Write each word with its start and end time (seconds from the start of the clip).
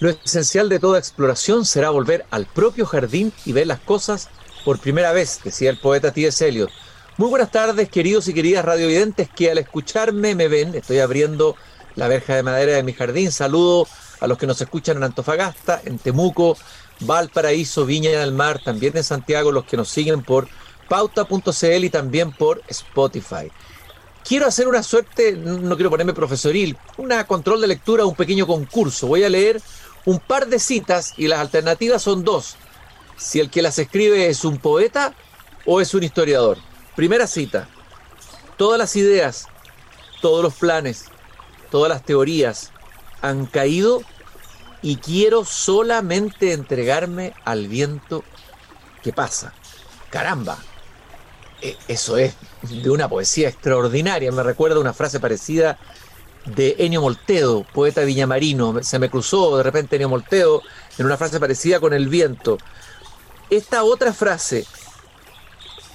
Lo 0.00 0.08
esencial 0.08 0.70
de 0.70 0.78
toda 0.78 0.98
exploración 0.98 1.66
será 1.66 1.90
volver 1.90 2.24
al 2.30 2.46
propio 2.46 2.86
jardín 2.86 3.34
y 3.44 3.52
ver 3.52 3.66
las 3.66 3.80
cosas 3.80 4.30
por 4.64 4.80
primera 4.80 5.12
vez, 5.12 5.40
decía 5.44 5.68
el 5.68 5.78
poeta 5.78 6.10
T.S. 6.10 6.48
Eliot. 6.48 6.70
Muy 7.18 7.28
buenas 7.28 7.50
tardes, 7.50 7.90
queridos 7.90 8.26
y 8.26 8.32
queridas 8.32 8.64
radiovidentes 8.64 9.28
que 9.28 9.50
al 9.50 9.58
escucharme 9.58 10.34
me 10.34 10.48
ven. 10.48 10.74
Estoy 10.74 11.00
abriendo 11.00 11.54
la 11.96 12.08
verja 12.08 12.34
de 12.34 12.42
madera 12.42 12.72
de 12.72 12.82
mi 12.82 12.94
jardín. 12.94 13.30
Saludo 13.30 13.86
a 14.20 14.26
los 14.26 14.38
que 14.38 14.46
nos 14.46 14.58
escuchan 14.62 14.96
en 14.96 15.02
Antofagasta, 15.02 15.82
en 15.84 15.98
Temuco, 15.98 16.56
Valparaíso, 17.00 17.84
Viña 17.84 18.20
del 18.20 18.32
Mar, 18.32 18.58
también 18.64 18.96
en 18.96 19.04
Santiago, 19.04 19.52
los 19.52 19.66
que 19.66 19.76
nos 19.76 19.90
siguen 19.90 20.22
por 20.22 20.48
pauta.cl 20.88 21.84
y 21.84 21.90
también 21.90 22.32
por 22.32 22.62
Spotify. 22.68 23.52
Quiero 24.26 24.46
hacer 24.46 24.66
una 24.66 24.82
suerte, 24.82 25.32
no 25.32 25.74
quiero 25.76 25.90
ponerme 25.90 26.14
profesoril, 26.14 26.76
una 26.96 27.26
control 27.26 27.60
de 27.60 27.66
lectura, 27.66 28.06
un 28.06 28.14
pequeño 28.14 28.46
concurso. 28.46 29.06
Voy 29.06 29.24
a 29.24 29.28
leer 29.28 29.60
un 30.04 30.18
par 30.18 30.46
de 30.46 30.58
citas 30.58 31.14
y 31.16 31.28
las 31.28 31.40
alternativas 31.40 32.02
son 32.02 32.24
dos. 32.24 32.56
Si 33.16 33.40
el 33.40 33.50
que 33.50 33.62
las 33.62 33.78
escribe 33.78 34.28
es 34.28 34.44
un 34.44 34.58
poeta 34.58 35.14
o 35.66 35.80
es 35.80 35.94
un 35.94 36.02
historiador. 36.02 36.58
Primera 36.96 37.26
cita. 37.26 37.68
Todas 38.56 38.78
las 38.78 38.96
ideas, 38.96 39.46
todos 40.20 40.42
los 40.42 40.54
planes, 40.54 41.06
todas 41.70 41.88
las 41.88 42.04
teorías 42.04 42.72
han 43.22 43.46
caído 43.46 44.02
y 44.82 44.96
quiero 44.96 45.44
solamente 45.44 46.52
entregarme 46.52 47.34
al 47.44 47.68
viento 47.68 48.24
que 49.02 49.12
pasa. 49.12 49.52
Caramba, 50.10 50.58
e, 51.62 51.76
eso 51.88 52.16
es 52.16 52.34
de 52.62 52.90
una 52.90 53.08
poesía 53.08 53.48
extraordinaria. 53.48 54.32
Me 54.32 54.42
recuerda 54.42 54.80
una 54.80 54.92
frase 54.92 55.20
parecida 55.20 55.78
de 56.46 56.76
Ennio 56.78 57.02
Moltedo, 57.02 57.64
poeta 57.72 58.02
viñamarino. 58.02 58.82
Se 58.82 58.98
me 58.98 59.10
cruzó 59.10 59.56
de 59.56 59.62
repente 59.62 59.96
Ennio 59.96 60.08
Moltedo 60.08 60.62
en 60.98 61.06
una 61.06 61.16
frase 61.16 61.40
parecida 61.40 61.80
con 61.80 61.92
el 61.92 62.08
viento. 62.08 62.58
Esta 63.50 63.84
otra 63.84 64.12
frase, 64.12 64.66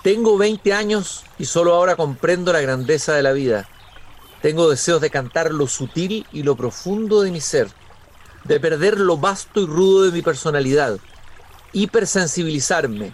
tengo 0.03 0.38
20 0.38 0.73
años 0.73 1.23
y 1.39 1.45
solo 1.45 1.73
ahora 1.73 1.95
comprendo 1.95 2.53
la 2.53 2.61
grandeza 2.61 3.14
de 3.14 3.23
la 3.23 3.31
vida. 3.31 3.67
Tengo 4.42 4.69
deseos 4.69 5.02
de 5.02 5.09
cantar 5.09 5.52
lo 5.52 5.67
sutil 5.67 6.28
y 6.31 6.44
lo 6.44 6.56
profundo 6.56 7.22
de 7.22 7.31
mi 7.31 7.41
ser, 7.41 7.69
de 8.44 8.59
perder 8.59 9.00
lo 9.00 9.17
vasto 9.17 9.62
y 9.62 9.66
rudo 9.66 10.03
de 10.03 10.12
mi 10.12 10.22
personalidad, 10.22 11.00
hipersensibilizarme, 11.73 13.14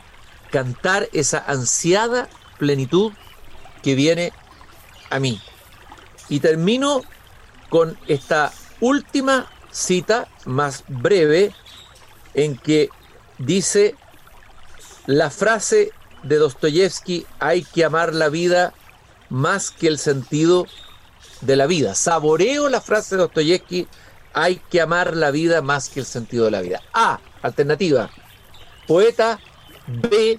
cantar 0.52 1.08
esa 1.14 1.44
ansiada 1.48 2.28
plenitud 2.58 3.14
que 3.82 3.96
viene 3.96 4.34
a 5.10 5.20
mí. 5.20 5.40
Y 6.28 6.40
termino 6.40 7.04
con 7.72 7.98
esta 8.08 8.52
última 8.82 9.50
cita 9.72 10.28
más 10.44 10.84
breve 10.90 11.56
en 12.34 12.58
que 12.58 12.90
dice 13.38 13.96
la 15.06 15.30
frase 15.30 15.92
de 16.22 16.36
Dostoyevsky, 16.36 17.26
hay 17.40 17.64
que 17.64 17.86
amar 17.86 18.14
la 18.14 18.28
vida 18.28 18.74
más 19.30 19.72
que 19.72 19.88
el 19.88 19.98
sentido 19.98 20.68
de 21.40 21.56
la 21.56 21.66
vida. 21.66 21.96
Saboreo 21.96 22.68
la 22.68 22.82
frase 22.82 23.16
de 23.16 23.22
Dostoyevsky, 23.22 23.88
hay 24.34 24.58
que 24.70 24.82
amar 24.82 25.16
la 25.16 25.32
vida 25.32 25.62
más 25.62 25.88
que 25.88 26.02
el 26.02 26.06
sentido 26.06 26.46
de 26.46 26.52
la 26.52 26.62
vida. 26.62 26.82
A, 26.92 27.22
alternativa, 27.42 28.10
poeta, 28.86 29.40
B, 29.88 30.38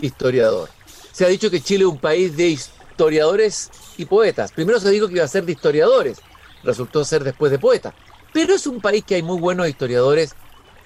historiador. 0.00 0.70
Se 1.12 1.26
ha 1.26 1.28
dicho 1.28 1.50
que 1.50 1.60
Chile 1.60 1.84
es 1.84 1.90
un 1.90 1.98
país 1.98 2.34
de 2.34 2.48
historiadores 2.48 3.70
y 3.98 4.06
poetas. 4.06 4.52
Primero 4.52 4.80
se 4.80 4.90
dijo 4.90 5.06
que 5.06 5.16
iba 5.16 5.24
a 5.24 5.28
ser 5.28 5.44
de 5.44 5.52
historiadores, 5.52 6.18
resultó 6.66 7.04
ser 7.04 7.24
después 7.24 7.50
de 7.50 7.58
poeta. 7.58 7.94
Pero 8.32 8.54
es 8.54 8.66
un 8.66 8.80
país 8.80 9.04
que 9.04 9.14
hay 9.14 9.22
muy 9.22 9.40
buenos 9.40 9.68
historiadores 9.68 10.34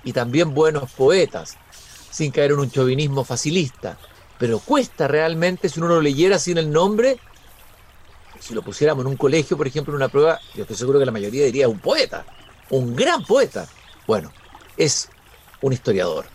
y 0.04 0.12
también 0.12 0.54
buenos 0.54 0.92
poetas, 0.92 1.56
sin 2.10 2.30
caer 2.30 2.52
en 2.52 2.60
un 2.60 2.70
chauvinismo 2.70 3.24
facilista. 3.24 3.98
Pero 4.38 4.60
cuesta 4.60 5.08
realmente, 5.08 5.68
si 5.68 5.80
uno 5.80 5.88
lo 5.88 6.00
leyera 6.00 6.38
sin 6.38 6.58
el 6.58 6.70
nombre, 6.70 7.18
si 8.38 8.54
lo 8.54 8.62
pusiéramos 8.62 9.04
en 9.04 9.10
un 9.10 9.16
colegio, 9.16 9.56
por 9.56 9.66
ejemplo, 9.66 9.92
en 9.92 9.96
una 9.96 10.08
prueba, 10.08 10.38
yo 10.54 10.62
estoy 10.62 10.76
seguro 10.76 10.98
que 10.98 11.06
la 11.06 11.12
mayoría 11.12 11.44
diría 11.44 11.68
un 11.68 11.80
poeta, 11.80 12.24
un 12.70 12.94
gran 12.94 13.24
poeta. 13.24 13.66
Bueno, 14.06 14.32
es 14.76 15.08
un 15.60 15.72
historiador, 15.72 16.26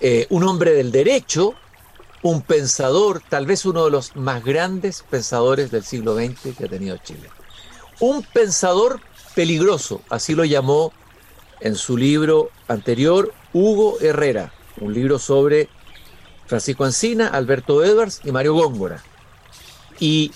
eh, 0.00 0.26
un 0.30 0.42
hombre 0.44 0.72
del 0.72 0.90
derecho, 0.90 1.54
un 2.22 2.42
pensador, 2.42 3.22
tal 3.28 3.46
vez 3.46 3.64
uno 3.64 3.84
de 3.84 3.90
los 3.90 4.16
más 4.16 4.44
grandes 4.44 5.04
pensadores 5.08 5.70
del 5.70 5.84
siglo 5.84 6.16
XX 6.16 6.56
que 6.56 6.64
ha 6.64 6.68
tenido 6.68 6.96
Chile 6.98 7.30
un 8.00 8.22
pensador 8.22 9.00
peligroso, 9.34 10.02
así 10.08 10.34
lo 10.34 10.44
llamó 10.44 10.92
en 11.60 11.76
su 11.76 11.96
libro 11.96 12.50
anterior 12.68 13.32
Hugo 13.52 13.98
Herrera, 14.00 14.52
un 14.80 14.94
libro 14.94 15.18
sobre 15.18 15.68
Francisco 16.46 16.84
Ancina, 16.84 17.28
Alberto 17.28 17.84
Edwards 17.84 18.22
y 18.24 18.32
Mario 18.32 18.54
Góngora. 18.54 19.02
Y 19.98 20.32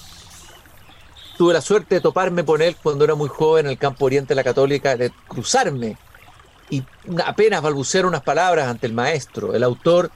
tuve 1.37 1.55
la 1.55 1.61
suerte 1.61 1.97
de 1.97 2.01
toparme 2.01 2.45
con 2.45 2.63
él 2.63 2.77
cuando 2.83 3.05
era 3.05 3.15
muy 3.15 3.29
joven 3.29 3.67
en 3.67 3.73
el 3.73 3.79
campo 3.79 4.05
oriente 4.05 4.29
de 4.29 4.37
la 4.37 4.45
católica, 4.45 4.97
de 4.97 5.11
cruzarme 5.27 5.97
y 6.71 6.83
apenas 7.25 7.63
balbucear 7.63 8.07
unas 8.07 8.23
palabras 8.23 8.69
ante 8.69 8.87
el 8.87 8.93
maestro, 8.93 9.55
el 9.55 9.63
autor 9.63 10.11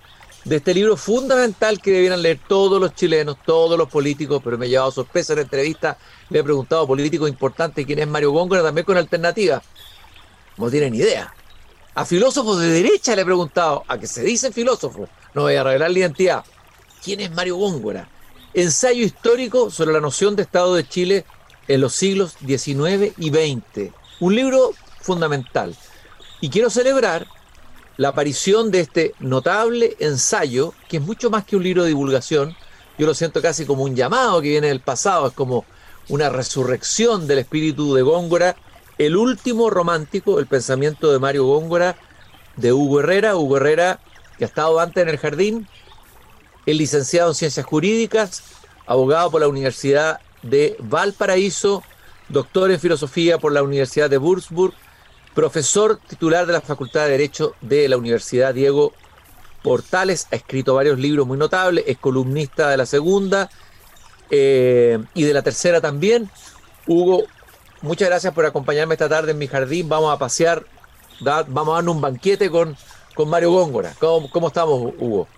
de 0.45 0.57
este 0.57 0.73
libro 0.73 0.97
fundamental 0.97 1.81
que 1.81 1.93
debieran 1.93 2.23
leer 2.23 2.41
todos 2.47 2.81
los 2.81 2.95
chilenos, 2.95 3.37
todos 3.45 3.79
los 3.79 3.89
políticos, 3.89 4.41
pero 4.43 4.57
me 4.57 4.67
he 4.67 4.69
llevado 4.71 4.91
sorpresa 4.91 5.33
en 5.33 5.39
la 5.39 5.43
entrevista, 5.43 5.99
le 6.31 6.39
he 6.39 6.45
preguntado 6.45 6.83
a 6.83 6.87
políticos 6.87 7.29
importantes 7.29 7.85
quién 7.85 7.99
es 7.99 8.09
Mario 8.09 8.33
Góngora, 8.33 8.63
también 8.63 8.85
con 8.85 8.97
alternativa. 8.97 9.63
No 10.57 10.71
tienen 10.71 10.95
idea. 10.95 11.33
A 11.95 12.05
filósofos 12.05 12.61
de 12.61 12.69
derecha 12.69 13.15
le 13.17 13.23
he 13.23 13.25
preguntado, 13.25 13.85
a 13.89 13.99
que 13.99 14.07
se 14.07 14.23
dicen 14.23 14.53
filósofos, 14.53 15.09
no 15.35 15.43
voy 15.43 15.55
a 15.57 15.65
revelar 15.65 15.91
la 15.91 15.99
identidad. 15.99 16.45
¿Quién 17.03 17.21
es 17.21 17.31
Mario 17.33 17.57
Góngora? 17.57 18.09
Ensayo 18.55 19.05
histórico 19.05 19.71
sobre 19.71 19.93
la 19.93 20.01
noción 20.01 20.35
de 20.37 20.43
Estado 20.43 20.75
de 20.75 20.89
Chile 20.89 21.25
en 21.67 21.81
los 21.81 21.95
siglos 21.95 22.37
XIX 22.45 23.13
y 23.19 23.31
XX. 23.31 23.93
Un 24.21 24.35
libro 24.35 24.73
fundamental. 25.01 25.77
Y 26.41 26.51
quiero 26.51 26.71
celebrar 26.71 27.27
la 27.99 28.11
aparición 28.11 28.71
de 28.71 28.81
este 28.81 29.15
notable 29.19 29.97
ensayo, 29.99 30.73
que 30.89 30.99
es 30.99 31.03
mucho 31.03 31.31
más 31.31 31.45
que 31.45 31.57
un 31.57 31.65
libro 31.65 31.83
de 31.83 31.89
divulgación, 31.89 32.57
yo 32.97 33.07
lo 33.07 33.13
siento 33.13 33.43
casi 33.43 33.67
como 33.67 33.83
un 33.83 33.97
llamado 33.97 34.41
que 34.41 34.51
viene 34.51 34.69
del 34.69 34.81
pasado, 34.81 35.27
es 35.27 35.33
como 35.35 35.65
una 36.09 36.31
resurrección 36.31 37.27
del 37.27 37.41
espíritu 37.41 37.95
de 37.95 38.03
Góngora, 38.03 38.57
el 38.99 39.17
último 39.17 39.69
romántico, 39.69 40.39
el 40.39 40.47
pensamiento 40.47 41.11
de 41.13 41.19
Mario 41.19 41.45
Góngora, 41.47 41.97
de 42.57 42.73
Hugo 42.73 43.01
Herrera, 43.01 43.37
Hugo 43.37 43.57
Herrera 43.57 43.99
que 44.39 44.45
ha 44.45 44.47
estado 44.47 44.79
antes 44.79 45.03
en 45.03 45.09
el 45.09 45.19
jardín, 45.19 45.69
el 46.67 46.79
licenciado 46.79 47.31
en 47.31 47.35
ciencias 47.35 47.67
jurídicas, 47.67 48.45
abogado 48.87 49.33
por 49.33 49.41
la 49.41 49.49
Universidad 49.49 50.21
de 50.43 50.77
Valparaíso, 50.79 51.83
doctor 52.29 52.71
en 52.71 52.79
filosofía 52.79 53.39
por 53.39 53.51
la 53.51 53.65
Universidad 53.65 54.09
de 54.09 54.19
Würzburg, 54.19 54.73
profesor 55.39 56.01
titular 56.05 56.49
de 56.49 56.53
la 56.53 56.61
Facultad 56.61 57.05
de 57.05 57.13
Derecho 57.13 57.55
de 57.61 57.89
la 57.89 57.97
Universidad 57.97 58.53
Diego 58.53 58.93
Portales, 59.63 60.27
ha 60.33 60.35
escrito 60.35 60.75
varios 60.75 60.99
libros 60.99 61.29
muy 61.29 61.39
notables, 61.39 61.85
es 61.87 61.97
columnista 61.97 62.69
de 62.71 62.77
la 62.77 62.87
segunda 62.87 63.49
eh, 64.33 64.99
y 65.15 65.23
de 65.23 65.33
la 65.33 65.43
tercera 65.43 65.81
también. 65.81 66.29
Hugo, 66.89 67.23
muchas 67.83 68.09
gracias 68.09 68.35
por 68.35 68.47
acompañarme 68.47 68.95
esta 68.95 69.09
tarde 69.09 69.31
en 69.31 69.39
mi 69.39 69.47
jardín. 69.47 69.89
Vamos 69.89 70.13
a 70.13 70.19
pasear, 70.19 70.67
vamos 71.21 71.69
a 71.69 71.75
darnos 71.77 71.95
un 71.95 72.01
banquete 72.01 72.51
con, 72.51 72.77
con 73.15 73.29
Mario 73.29 73.53
Góngora. 73.53 73.95
¿Cómo, 74.01 74.29
¿Cómo 74.29 74.49
estamos, 74.49 74.93
Hugo? 74.99 75.29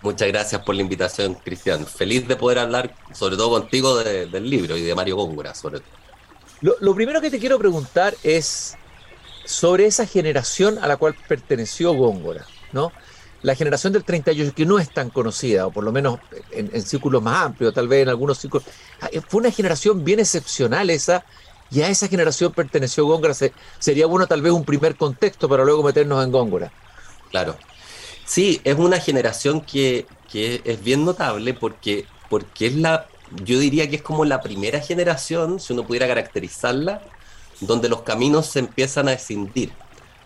Muchas 0.00 0.28
gracias 0.28 0.62
por 0.62 0.74
la 0.76 0.80
invitación, 0.80 1.34
Cristian. 1.34 1.86
Feliz 1.86 2.26
de 2.26 2.36
poder 2.36 2.58
hablar, 2.58 2.94
sobre 3.12 3.36
todo 3.36 3.50
contigo, 3.50 3.98
del 3.98 4.48
libro 4.48 4.78
y 4.78 4.80
de 4.80 4.94
Mario 4.94 5.16
Góngora, 5.16 5.54
sobre 5.54 5.80
todo. 5.80 5.90
Lo, 6.62 6.76
lo 6.80 6.94
primero 6.94 7.20
que 7.20 7.30
te 7.30 7.38
quiero 7.38 7.58
preguntar 7.58 8.14
es 8.22 8.78
sobre 9.44 9.86
esa 9.86 10.06
generación 10.06 10.78
a 10.78 10.86
la 10.86 10.96
cual 10.96 11.14
perteneció 11.28 11.92
Góngora, 11.92 12.46
¿no? 12.72 12.92
La 13.42 13.56
generación 13.56 13.92
del 13.92 14.04
38, 14.04 14.52
que 14.54 14.64
no 14.64 14.78
es 14.78 14.90
tan 14.90 15.10
conocida, 15.10 15.66
o 15.66 15.72
por 15.72 15.82
lo 15.82 15.90
menos 15.90 16.20
en, 16.52 16.80
círculos 16.82 17.22
más 17.22 17.46
amplios, 17.46 17.74
tal 17.74 17.88
vez 17.88 18.02
en 18.02 18.08
algunos 18.08 18.38
círculos, 18.38 18.66
fue 19.28 19.40
una 19.40 19.50
generación 19.50 20.04
bien 20.04 20.20
excepcional 20.20 20.90
esa, 20.90 21.24
y 21.70 21.82
a 21.82 21.88
esa 21.88 22.06
generación 22.06 22.52
perteneció 22.52 23.04
Góngora. 23.06 23.34
sería 23.78 24.06
bueno 24.06 24.26
tal 24.26 24.42
vez 24.42 24.52
un 24.52 24.64
primer 24.64 24.94
contexto 24.94 25.48
para 25.48 25.64
luego 25.64 25.82
meternos 25.82 26.22
en 26.22 26.30
Góngora. 26.30 26.70
Claro. 27.30 27.56
Sí, 28.24 28.60
es 28.62 28.76
una 28.76 29.00
generación 29.00 29.60
que, 29.62 30.06
que 30.30 30.60
es 30.64 30.82
bien 30.82 31.04
notable 31.04 31.54
porque, 31.54 32.06
porque 32.30 32.66
es 32.68 32.76
la, 32.76 33.08
yo 33.44 33.58
diría 33.58 33.88
que 33.90 33.96
es 33.96 34.02
como 34.02 34.24
la 34.24 34.40
primera 34.40 34.80
generación, 34.80 35.58
si 35.58 35.72
uno 35.72 35.84
pudiera 35.84 36.06
caracterizarla, 36.06 37.02
donde 37.66 37.88
los 37.88 38.02
caminos 38.02 38.46
se 38.46 38.58
empiezan 38.58 39.08
a 39.08 39.12
escindir 39.12 39.72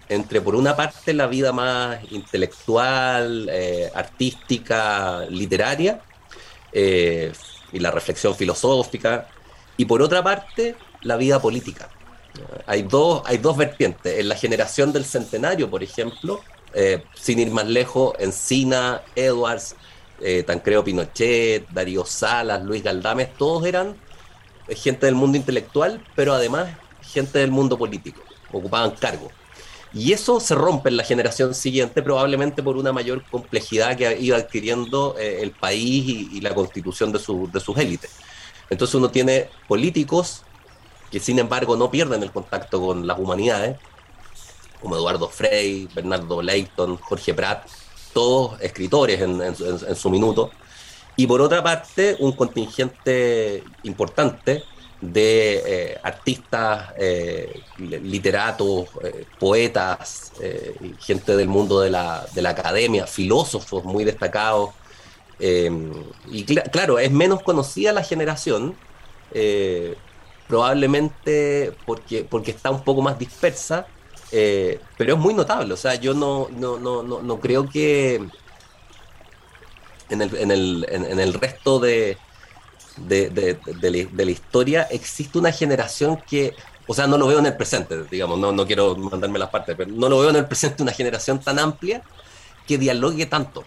entre, 0.09 0.41
por 0.41 0.55
una 0.55 0.77
parte, 0.77 1.13
la 1.13 1.27
vida 1.27 1.53
más 1.53 1.99
intelectual, 2.11 3.49
eh, 3.51 3.91
artística, 3.95 5.27
literaria, 5.29 6.01
eh, 6.73 7.33
y 7.73 7.79
la 7.81 7.91
reflexión 7.91 8.35
filosófica, 8.35 9.29
y 9.77 9.85
por 9.85 10.03
otra 10.03 10.23
parte, 10.23 10.77
la 11.03 11.17
vida 11.17 11.41
política. 11.41 11.89
hay 12.67 12.83
dos, 12.83 13.23
hay 13.25 13.39
dos 13.39 13.57
vertientes. 13.57 14.19
En 14.19 14.29
la 14.29 14.37
generación 14.37 14.93
del 14.93 15.07
centenario, 15.07 15.71
por 15.71 15.83
ejemplo, 15.83 16.43
eh, 16.75 17.03
sin 17.15 17.39
ir 17.39 17.51
más 17.51 17.67
lejos, 17.67 18.15
Encina, 18.19 19.03
Edwards, 19.15 19.75
Tancreo 20.47 20.83
Pinochet, 20.83 21.69
Darío 21.71 22.07
Salas, 22.07 22.63
Luis 22.63 22.83
Galdames, 22.83 23.35
todos 23.37 23.67
eran 23.67 23.97
gente 24.69 25.07
del 25.07 25.15
mundo 25.15 25.37
intelectual, 25.37 26.03
pero 26.15 26.33
además 26.33 26.69
gente 27.07 27.39
del 27.39 27.51
mundo 27.51 27.79
político, 27.79 28.23
ocupaban 28.53 28.93
cargos. 28.93 29.33
Y 29.93 30.13
eso 30.13 30.41
se 30.41 30.55
rompe 30.55 30.91
en 30.91 30.97
la 30.99 31.05
generación 31.05 31.55
siguiente, 31.55 32.03
probablemente 32.03 32.63
por 32.63 32.77
una 32.77 32.93
mayor 32.93 33.23
complejidad 33.31 33.97
que 33.97 34.19
iba 34.21 34.37
adquiriendo 34.37 35.17
eh, 35.19 35.39
el 35.41 35.53
país 35.53 36.29
y, 36.33 36.41
la 36.41 36.55
constitución 36.55 37.13
de, 37.13 37.19
de 37.19 37.61
sus 37.61 37.79
élites. 37.79 38.11
Entonces 38.69 38.95
uno 38.95 39.11
tiene 39.11 39.49
políticos 39.69 40.43
que 41.11 41.21
sin 41.21 41.39
embargo 41.39 41.77
no 41.77 41.91
pierden 41.91 42.23
el 42.23 42.33
contacto 42.33 42.81
con 42.81 43.07
las 43.07 43.19
humanidades, 43.19 43.79
como 44.81 44.97
Eduardo 44.97 45.29
Frey, 45.29 45.89
Bernardo 45.95 46.43
Leighton, 46.43 46.97
Jorge 46.99 47.33
Pratt, 47.35 47.67
todos 48.13 48.61
escritores 48.61 49.21
en, 49.21 49.97
su 49.97 50.11
minuto. 50.11 50.51
Y 51.17 51.27
por 51.27 51.41
otra 51.41 51.63
parte, 51.63 52.17
un 52.19 52.33
contingente 52.33 53.65
importante 53.85 54.65
de 55.01 55.63
eh, 55.67 55.99
artistas, 56.03 56.93
eh, 56.99 57.63
literatos, 57.79 58.89
eh, 59.03 59.27
poetas, 59.39 60.33
gente 61.01 61.37
del 61.37 61.49
mundo 61.49 61.81
de 61.81 61.91
la, 61.91 62.27
de 62.35 62.43
la, 62.43 62.51
academia, 62.51 63.07
filósofos 63.07 63.85
muy 63.85 64.05
destacados. 64.05 64.71
y 65.39 66.45
claro, 66.45 66.99
es 66.99 67.11
menos 67.11 67.43
conocida 67.43 67.93
la 67.93 68.03
generación, 68.03 68.75
probablemente 70.49 71.73
porque, 71.85 72.25
porque 72.25 72.53
está 72.53 72.71
un 72.71 72.83
poco 72.83 73.03
más 73.03 73.19
dispersa, 73.19 73.87
pero 74.31 75.15
es 75.15 75.19
muy 75.19 75.35
notable. 75.35 75.75
O 75.75 75.77
sea, 75.77 75.95
yo 75.97 76.15
no, 76.15 76.49
no, 76.51 76.79
no, 76.79 77.03
no, 77.03 77.41
creo 77.41 77.69
que 77.69 78.17
en 80.09 80.23
el, 80.23 80.37
en 80.37 80.51
el, 80.51 80.87
en, 80.89 81.19
el 81.19 81.35
resto 81.35 81.81
de, 81.81 82.17
de, 82.97 83.31
de, 83.31 84.25
la, 84.25 84.31
historia 84.31 84.83
existe 84.91 85.39
una 85.39 85.53
generación 85.53 86.17
que, 86.29 86.55
o 86.87 86.95
sea, 86.95 87.07
no 87.07 87.19
lo 87.19 87.27
veo 87.27 87.39
en 87.39 87.47
el 87.47 87.57
presente, 87.57 88.05
digamos, 88.11 88.39
no, 88.39 88.53
no 88.53 88.67
quiero 88.67 88.97
mandarme 88.97 89.39
las 89.39 89.51
partes, 89.51 89.75
pero 89.77 89.91
no 89.91 90.09
lo 90.09 90.21
veo 90.21 90.31
en 90.31 90.37
el 90.37 90.47
presente 90.47 90.83
una 90.83 90.93
generación 90.93 91.41
tan 91.41 91.59
amplia 91.59 92.03
que 92.67 92.79
dialogue 92.79 93.27
tanto. 93.27 93.65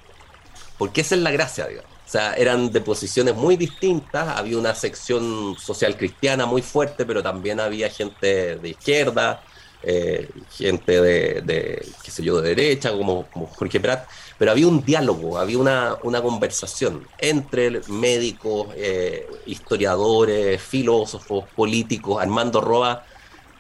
Porque 0.78 1.02
esa 1.02 1.16
es 1.16 1.22
la 1.22 1.32
gracia, 1.32 1.68
digamos. 1.68 1.92
O 2.10 2.12
sea, 2.12 2.34
eran 2.34 2.72
de 2.72 2.82
posiciones 2.82 3.36
muy 3.36 3.56
distintas, 3.56 4.36
había 4.36 4.58
una 4.58 4.74
sección 4.74 5.56
social 5.60 5.96
cristiana 5.96 6.48
muy 6.48 6.64
fuerte, 6.64 7.06
pero 7.06 7.22
también 7.22 7.60
había 7.60 7.88
gente 7.90 8.56
de 8.56 8.70
izquierda, 8.70 9.44
eh, 9.84 10.28
gente 10.52 11.02
de, 11.02 11.86
qué 12.04 12.12
sé 12.12 12.24
yo, 12.24 12.42
de 12.42 12.56
derecha, 12.56 12.92
como, 12.92 13.28
como 13.28 13.46
Jorge 13.46 13.80
Prat, 13.80 14.08
pero 14.40 14.52
había 14.52 14.68
un 14.68 14.84
diálogo, 14.86 15.38
había 15.38 15.60
una, 15.60 15.98
una 16.02 16.22
conversación 16.22 17.06
entre 17.18 17.82
médicos, 17.90 18.70
eh, 18.78 19.28
historiadores, 19.46 20.62
filósofos, 20.62 21.44
políticos. 21.58 22.22
Armando 22.22 22.62
Roa 22.62 23.04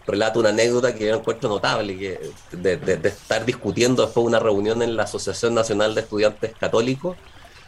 relata 0.08 0.40
una 0.40 0.50
anécdota 0.50 0.96
que 0.96 1.08
yo 1.08 1.16
encuentro 1.16 1.50
notable, 1.50 1.98
que 1.98 2.32
de, 2.54 3.00
estar 3.04 3.46
discutiendo 3.46 4.04
después 4.04 4.24
de 4.24 4.28
una 4.30 4.40
reunión 4.40 4.82
en 4.82 4.96
la 4.96 5.04
Asociación 5.04 5.54
Nacional 5.54 5.94
de 5.96 6.02
Estudiantes 6.02 6.54
Católicos, 6.58 7.18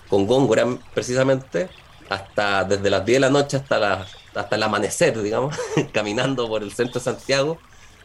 con 0.08 0.26
Góngora 0.26 0.66
precisamente, 0.94 1.70
hasta 2.10 2.64
desde 2.64 2.90
las 2.90 3.06
10 3.06 3.18
de 3.18 3.20
la 3.20 3.30
noche 3.30 3.58
hasta, 3.58 3.78
la, 3.78 4.08
hasta 4.34 4.56
el 4.56 4.64
amanecer, 4.64 5.22
digamos, 5.22 5.54
caminando 5.92 6.48
por 6.48 6.64
el 6.64 6.72
centro 6.72 7.02
de 7.02 7.04
Santiago, 7.04 7.58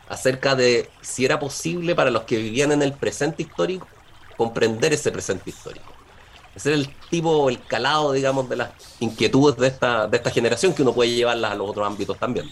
acerca 0.09 0.57
de 0.57 0.91
si 1.01 1.25
era 1.25 1.39
posible 1.39 1.95
para 1.95 2.11
los 2.11 2.25
que 2.25 2.39
vivían 2.39 2.73
en 2.73 2.83
el 2.83 2.93
presente 2.93 3.45
histórico 3.45 3.87
comprender 4.37 4.93
ese 4.93 5.11
presente 5.11 5.51
histórico. 5.51 5.93
Ese 6.55 6.71
era 6.71 6.79
el 6.79 6.95
tipo, 7.11 7.49
el 7.51 7.63
calado, 7.65 8.13
digamos, 8.13 8.49
de 8.49 8.57
las 8.57 8.71
inquietudes 9.01 9.57
de 9.57 9.69
esta, 9.69 10.07
de 10.07 10.17
esta 10.17 10.31
generación 10.31 10.73
que 10.75 10.83
uno 10.83 10.95
puede 10.95 11.11
llevarlas 11.11 11.53
a 11.53 11.55
los 11.55 11.69
otros 11.69 11.87
ámbitos 11.87 12.19
también. 12.19 12.51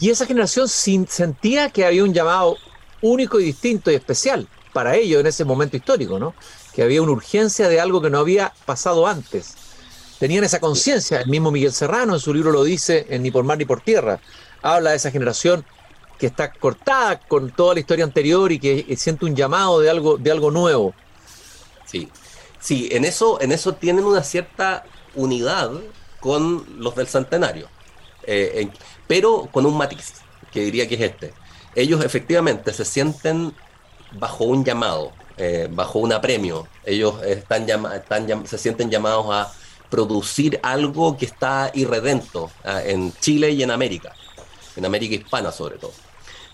Y 0.00 0.10
esa 0.10 0.26
generación 0.26 0.68
sentía 0.68 1.70
que 1.70 1.84
había 1.84 2.04
un 2.04 2.14
llamado 2.14 2.56
único 3.00 3.40
y 3.40 3.44
distinto 3.44 3.90
y 3.90 3.94
especial 3.94 4.48
para 4.72 4.96
ellos 4.96 5.20
en 5.20 5.26
ese 5.26 5.44
momento 5.44 5.76
histórico, 5.76 6.18
¿no? 6.18 6.34
que 6.72 6.82
había 6.82 7.02
una 7.02 7.12
urgencia 7.12 7.68
de 7.68 7.80
algo 7.80 8.00
que 8.00 8.10
no 8.10 8.18
había 8.18 8.52
pasado 8.64 9.06
antes. 9.06 9.54
Tenían 10.18 10.44
esa 10.44 10.60
conciencia, 10.60 11.20
el 11.20 11.28
mismo 11.28 11.50
Miguel 11.50 11.72
Serrano 11.72 12.14
en 12.14 12.20
su 12.20 12.32
libro 12.32 12.52
lo 12.52 12.64
dice 12.64 13.06
en 13.10 13.22
Ni 13.22 13.30
por 13.30 13.44
mar 13.44 13.58
ni 13.58 13.64
por 13.64 13.80
tierra, 13.80 14.20
habla 14.62 14.90
de 14.90 14.96
esa 14.96 15.10
generación 15.10 15.64
que 16.18 16.26
está 16.26 16.52
cortada 16.52 17.18
con 17.18 17.50
toda 17.50 17.74
la 17.74 17.80
historia 17.80 18.04
anterior 18.04 18.52
y 18.52 18.58
que 18.58 18.96
siente 18.96 19.24
un 19.24 19.34
llamado 19.34 19.80
de 19.80 19.90
algo, 19.90 20.16
de 20.16 20.30
algo 20.30 20.50
nuevo. 20.50 20.94
Sí, 21.86 22.08
sí, 22.60 22.88
en 22.92 23.04
eso, 23.04 23.40
en 23.40 23.52
eso 23.52 23.74
tienen 23.74 24.04
una 24.04 24.22
cierta 24.22 24.84
unidad 25.14 25.70
con 26.20 26.64
los 26.78 26.94
del 26.94 27.06
centenario, 27.06 27.68
eh, 28.24 28.68
pero 29.06 29.48
con 29.52 29.66
un 29.66 29.76
matiz, 29.76 30.14
que 30.52 30.60
diría 30.60 30.88
que 30.88 30.94
es 30.94 31.00
este. 31.00 31.34
Ellos 31.74 32.04
efectivamente 32.04 32.72
se 32.72 32.84
sienten 32.84 33.54
bajo 34.12 34.44
un 34.44 34.64
llamado, 34.64 35.12
eh, 35.36 35.68
bajo 35.70 35.98
un 35.98 36.12
apremio. 36.12 36.68
Ellos 36.84 37.22
están, 37.22 37.66
están 37.68 38.46
se 38.46 38.58
sienten 38.58 38.90
llamados 38.90 39.26
a 39.30 39.52
producir 39.88 40.58
algo 40.62 41.16
que 41.16 41.26
está 41.26 41.70
irredento 41.74 42.50
ah, 42.64 42.82
en 42.82 43.12
Chile 43.20 43.50
y 43.50 43.62
en 43.62 43.70
América, 43.70 44.14
en 44.76 44.84
América 44.84 45.14
hispana 45.14 45.52
sobre 45.52 45.76
todo. 45.76 45.92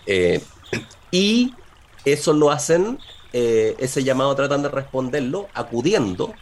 Eh, 0.05 0.41
y 1.11 1.53
eso 2.05 2.33
lo 2.33 2.51
hacen, 2.51 2.99
eh, 3.33 3.75
ese 3.79 4.03
llamado 4.03 4.35
tratan 4.35 4.63
de 4.63 4.69
responderlo 4.69 5.47
acudiendo 5.53 6.33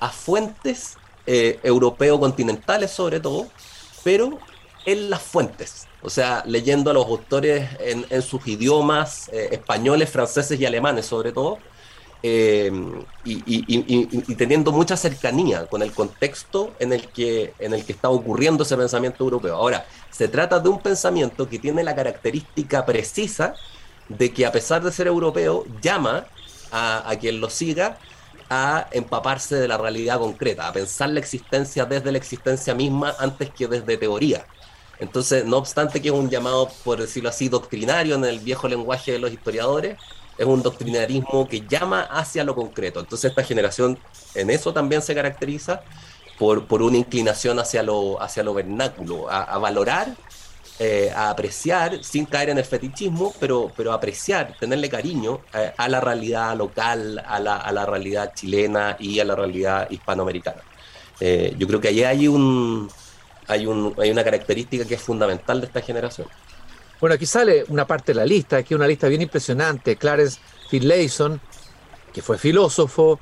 a 0.00 0.10
fuentes 0.10 0.96
europeo 1.26 2.20
continentales 2.20 2.90
sobre 2.90 3.18
todo, 3.18 3.46
pero 4.02 4.38
en 4.84 5.08
las 5.08 5.22
fuentes, 5.22 5.86
o 6.02 6.10
sea, 6.10 6.42
leyendo 6.44 6.90
a 6.90 6.92
los 6.92 7.06
autores 7.06 7.66
en, 7.80 8.20
sus 8.20 8.46
idiomas 8.46 9.30
españoles, 9.32 10.10
franceses 10.10 10.60
y 10.60 10.66
alemanes 10.66 11.06
sobre 11.06 11.32
todo, 11.32 11.60
eh, 12.26 12.72
y, 13.26 14.34
teniendo 14.36 14.72
mucha 14.72 14.96
cercanía 14.96 15.66
con 15.66 15.82
el 15.82 15.92
contexto 15.92 16.72
en 16.78 16.94
el, 16.94 17.08
que, 17.08 17.52
en 17.58 17.74
el 17.74 17.84
que 17.84 17.92
está 17.92 18.08
ocurriendo 18.08 18.62
ese 18.62 18.78
pensamiento 18.78 19.24
europeo. 19.24 19.54
Ahora, 19.54 19.86
se 20.10 20.28
trata 20.28 20.58
de 20.58 20.70
un 20.70 20.80
pensamiento 20.80 21.46
que 21.46 21.58
tiene 21.58 21.84
la 21.84 21.94
característica 21.94 22.86
precisa 22.86 23.52
de 24.08 24.32
que 24.32 24.46
a 24.46 24.52
pesar 24.52 24.82
de 24.82 24.90
ser 24.90 25.06
europeo, 25.06 25.66
llama 25.82 26.26
a, 26.74 27.08
a 27.08 27.18
quien 27.18 27.40
lo 27.40 27.48
siga 27.48 27.98
a 28.50 28.88
empaparse 28.92 29.56
de 29.56 29.68
la 29.68 29.78
realidad 29.78 30.18
concreta, 30.18 30.68
a 30.68 30.72
pensar 30.72 31.08
la 31.08 31.20
existencia 31.20 31.86
desde 31.86 32.12
la 32.12 32.18
existencia 32.18 32.74
misma 32.74 33.14
antes 33.18 33.50
que 33.50 33.66
desde 33.66 33.96
teoría. 33.96 34.46
Entonces, 34.98 35.44
no 35.44 35.56
obstante 35.56 36.00
que 36.00 36.08
es 36.08 36.14
un 36.14 36.30
llamado, 36.30 36.68
por 36.84 37.00
decirlo 37.00 37.28
así, 37.28 37.48
doctrinario 37.48 38.14
en 38.14 38.24
el 38.24 38.38
viejo 38.38 38.68
lenguaje 38.68 39.12
de 39.12 39.18
los 39.18 39.32
historiadores, 39.32 39.98
es 40.38 40.46
un 40.46 40.62
doctrinarismo 40.62 41.48
que 41.48 41.66
llama 41.66 42.02
hacia 42.02 42.44
lo 42.44 42.54
concreto. 42.54 43.00
Entonces 43.00 43.30
esta 43.30 43.44
generación 43.44 43.98
en 44.34 44.50
eso 44.50 44.72
también 44.72 45.02
se 45.02 45.14
caracteriza 45.14 45.82
por, 46.38 46.66
por 46.66 46.82
una 46.82 46.96
inclinación 46.96 47.58
hacia 47.58 47.82
lo, 47.82 48.20
hacia 48.20 48.42
lo 48.42 48.54
vernáculo, 48.54 49.30
a, 49.30 49.56
valorar, 49.58 50.08
eh, 50.80 51.12
a 51.14 51.30
apreciar, 51.30 52.02
sin 52.02 52.26
caer 52.26 52.50
en 52.50 52.58
el 52.58 52.64
fetichismo, 52.64 53.32
pero, 53.38 53.70
pero 53.76 53.92
apreciar, 53.92 54.56
tenerle 54.58 54.88
cariño 54.88 55.40
eh, 55.54 55.72
a 55.76 55.88
la 55.88 56.00
realidad 56.00 56.56
local, 56.56 57.22
a 57.24 57.38
la, 57.38 57.58
a 57.58 57.70
la, 57.70 57.86
realidad 57.86 58.32
chilena 58.34 58.96
y 58.98 59.20
a 59.20 59.24
la 59.24 59.36
realidad 59.36 59.88
hispanoamericana. 59.88 60.62
Eh, 61.20 61.54
yo 61.56 61.68
creo 61.68 61.80
que 61.80 61.88
ahí 61.88 62.02
hay 62.02 62.26
un, 62.26 62.90
hay, 63.46 63.66
un, 63.66 63.94
hay 63.98 64.10
una 64.10 64.24
característica 64.24 64.84
que 64.84 64.94
es 64.94 65.00
fundamental 65.00 65.60
de 65.60 65.68
esta 65.68 65.80
generación. 65.80 66.26
Bueno, 67.00 67.14
aquí 67.14 67.26
sale 67.26 67.64
una 67.68 67.86
parte 67.86 68.12
de 68.12 68.16
la 68.16 68.26
lista, 68.26 68.56
aquí 68.56 68.74
una 68.74 68.88
lista 68.88 69.06
bien 69.06 69.22
impresionante. 69.22 69.94
Clarence 69.94 70.40
Finlayson, 70.70 71.40
que 72.12 72.20
fue 72.20 72.36
filósofo, 72.36 73.20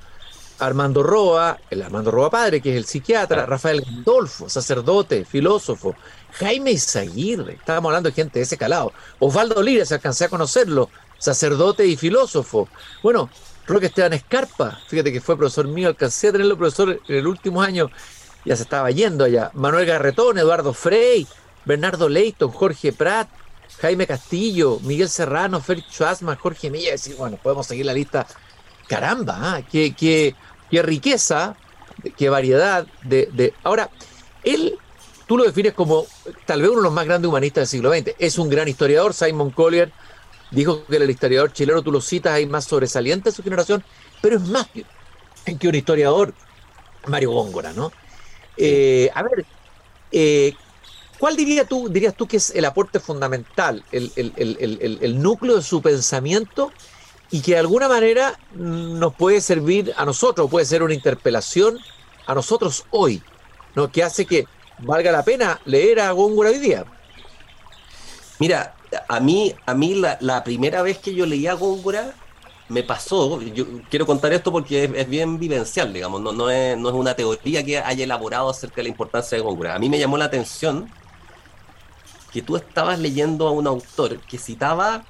Armando 0.67 1.03
Roa, 1.03 1.59
el 1.71 1.83
Armando 1.83 2.11
Roa 2.11 2.31
padre, 2.31 2.61
que 2.61 2.71
es 2.71 2.77
el 2.77 2.85
psiquiatra, 2.85 3.47
Rafael 3.47 3.83
Gandolfo, 3.83 4.49
sacerdote, 4.49 5.25
filósofo, 5.25 5.95
Jaime 6.35 6.73
Izaguirre, 6.73 7.55
estábamos 7.55 7.91
hablando 7.91 8.09
de 8.09 8.15
gente 8.15 8.39
de 8.39 8.45
ese 8.45 8.57
calado, 8.57 8.93
Osvaldo 9.19 9.63
Lira, 9.63 9.85
se 9.85 9.95
alcancé 9.95 10.27
a 10.27 10.29
conocerlo, 10.29 10.89
sacerdote 11.19 11.87
y 11.87 11.97
filósofo. 11.97 12.69
Bueno, 13.03 13.29
Roque 13.67 13.87
Esteban 13.87 14.13
Escarpa, 14.13 14.79
fíjate 14.89 15.13
que 15.13 15.21
fue 15.21 15.37
profesor 15.37 15.69
mío, 15.69 15.89
alcancé 15.89 16.29
a 16.29 16.33
tenerlo 16.33 16.57
profesor 16.57 17.01
en 17.09 17.17
el 17.17 17.27
último 17.27 17.63
año, 17.63 17.91
ya 18.45 18.57
se 18.57 18.63
estaba 18.63 18.91
yendo 18.91 19.25
allá. 19.25 19.51
Manuel 19.55 19.87
Garretón, 19.87 20.39
Eduardo 20.39 20.73
Frey, 20.73 21.27
Bernardo 21.65 22.09
Leighton, 22.09 22.51
Jorge 22.51 22.93
Prat, 22.93 23.29
Jaime 23.81 24.07
Castillo, 24.07 24.79
Miguel 24.83 25.09
Serrano, 25.09 25.61
Félix 25.61 25.93
Schwarzman, 25.93 26.37
Jorge 26.37 26.71
Milla, 26.71 26.95
y 26.95 27.13
bueno, 27.15 27.39
podemos 27.43 27.67
seguir 27.67 27.87
la 27.87 27.93
lista. 27.93 28.27
Caramba, 28.89 29.39
¿ah? 29.41 29.63
qué, 29.63 30.35
qué, 30.73 30.83
riqueza, 30.83 31.55
qué 32.17 32.31
variedad 32.31 32.87
de, 33.03 33.53
Ahora, 33.63 33.91
él 34.43 34.79
tú 35.27 35.37
lo 35.37 35.45
defines 35.45 35.75
como 35.75 36.07
tal 36.47 36.63
vez 36.63 36.71
uno 36.71 36.81
de 36.81 36.85
los 36.85 36.93
más 36.93 37.05
grandes 37.05 37.29
humanistas 37.29 37.63
del 37.63 37.69
siglo 37.69 37.93
XX. 37.93 38.17
Es 38.19 38.39
un 38.39 38.49
gran 38.49 38.67
historiador, 38.67 39.13
Simon 39.13 39.51
Collier 39.51 39.93
dijo 40.51 40.85
que 40.87 40.97
el 40.97 41.11
historiador 41.11 41.53
chileno, 41.53 41.83
tú 41.83 41.93
lo 41.93 42.01
citas, 42.01 42.33
hay 42.33 42.47
más 42.47 42.65
sobresaliente 42.65 43.31
de 43.31 43.37
su 43.37 43.43
generación, 43.43 43.85
pero 44.23 44.37
es 44.37 44.43
más 44.43 44.67
que, 44.69 45.59
que 45.59 45.69
un 45.69 45.75
historiador, 45.75 46.35
Mario 47.07 47.33
Góngora, 47.33 47.73
¿no? 47.75 47.93
Eh, 48.57 49.11
a 49.15 49.23
ver, 49.23 49.45
eh, 50.11 50.55
¿cuál 51.19 51.37
diría 51.37 51.67
tú, 51.67 51.89
dirías 51.91 52.15
tú 52.15 52.27
que 52.27 52.39
es 52.39 52.51
el 52.51 52.65
aporte 52.65 52.99
fundamental, 52.99 53.85
el, 53.93 54.11
el, 54.17 55.23
núcleo 55.23 55.57
de 55.57 55.63
su 55.63 55.83
pensamiento 55.83 56.73
y 57.33 57.41
que 57.41 57.53
de 57.53 57.59
alguna 57.59 57.89
manera 57.89 58.39
nos 58.55 59.15
puede 59.15 59.41
servir 59.41 59.93
a 59.97 60.05
nosotros, 60.05 60.51
puede 60.51 60.67
ser 60.67 60.83
una 60.83 60.93
interpelación 60.93 61.79
a 62.27 62.35
nosotros 62.35 62.85
hoy, 62.91 63.23
¿no? 63.75 63.91
que 63.91 64.05
hace 64.05 64.27
que 64.27 64.47
valga 64.79 65.11
la 65.11 65.25
pena 65.25 65.59
leer 65.65 66.01
a 66.01 66.13
Góngora 66.13 66.51
hoy 66.51 66.59
día? 66.59 66.85
Mira, 68.39 68.75
a 69.09 69.19
mí, 69.19 69.55
a 69.65 69.73
mí 69.73 69.95
la, 69.95 70.45
primera 70.45 70.83
vez 70.83 70.99
que 70.99 71.15
yo 71.15 71.25
leí 71.25 71.47
a 71.47 71.55
Góngora 71.55 72.15
me 72.69 72.83
pasó, 72.83 73.41
yo 73.41 73.65
quiero 73.89 74.05
contar 74.05 74.35
esto 74.35 74.53
porque 74.53 74.85
es, 74.95 75.09
bien 75.09 75.39
vivencial, 75.39 75.91
digamos, 75.91 76.21
no, 76.21 76.33
no, 76.33 76.51
es, 76.51 76.77
no 76.77 76.91
es 76.91 76.95
una 76.95 77.15
teoría 77.15 77.65
que 77.65 77.79
haya 77.79 78.05
elaborado 78.05 78.51
acerca 78.51 78.77
de 78.77 78.85
la 78.85 78.89
importancia 78.91 79.39
de 79.39 79.43
Góngora. 79.43 79.75
A 79.75 79.79
mí 79.79 79.89
me 79.89 79.99
llamó 79.99 80.19
la 80.19 80.27
atención 80.27 80.91
que 82.31 82.43
tú 82.43 82.57
estabas 82.57 82.99
leyendo 82.99 83.49
a 83.49 83.53
un 83.53 83.67
autor 83.67 84.19
que 84.21 84.37
citaba 84.37 85.07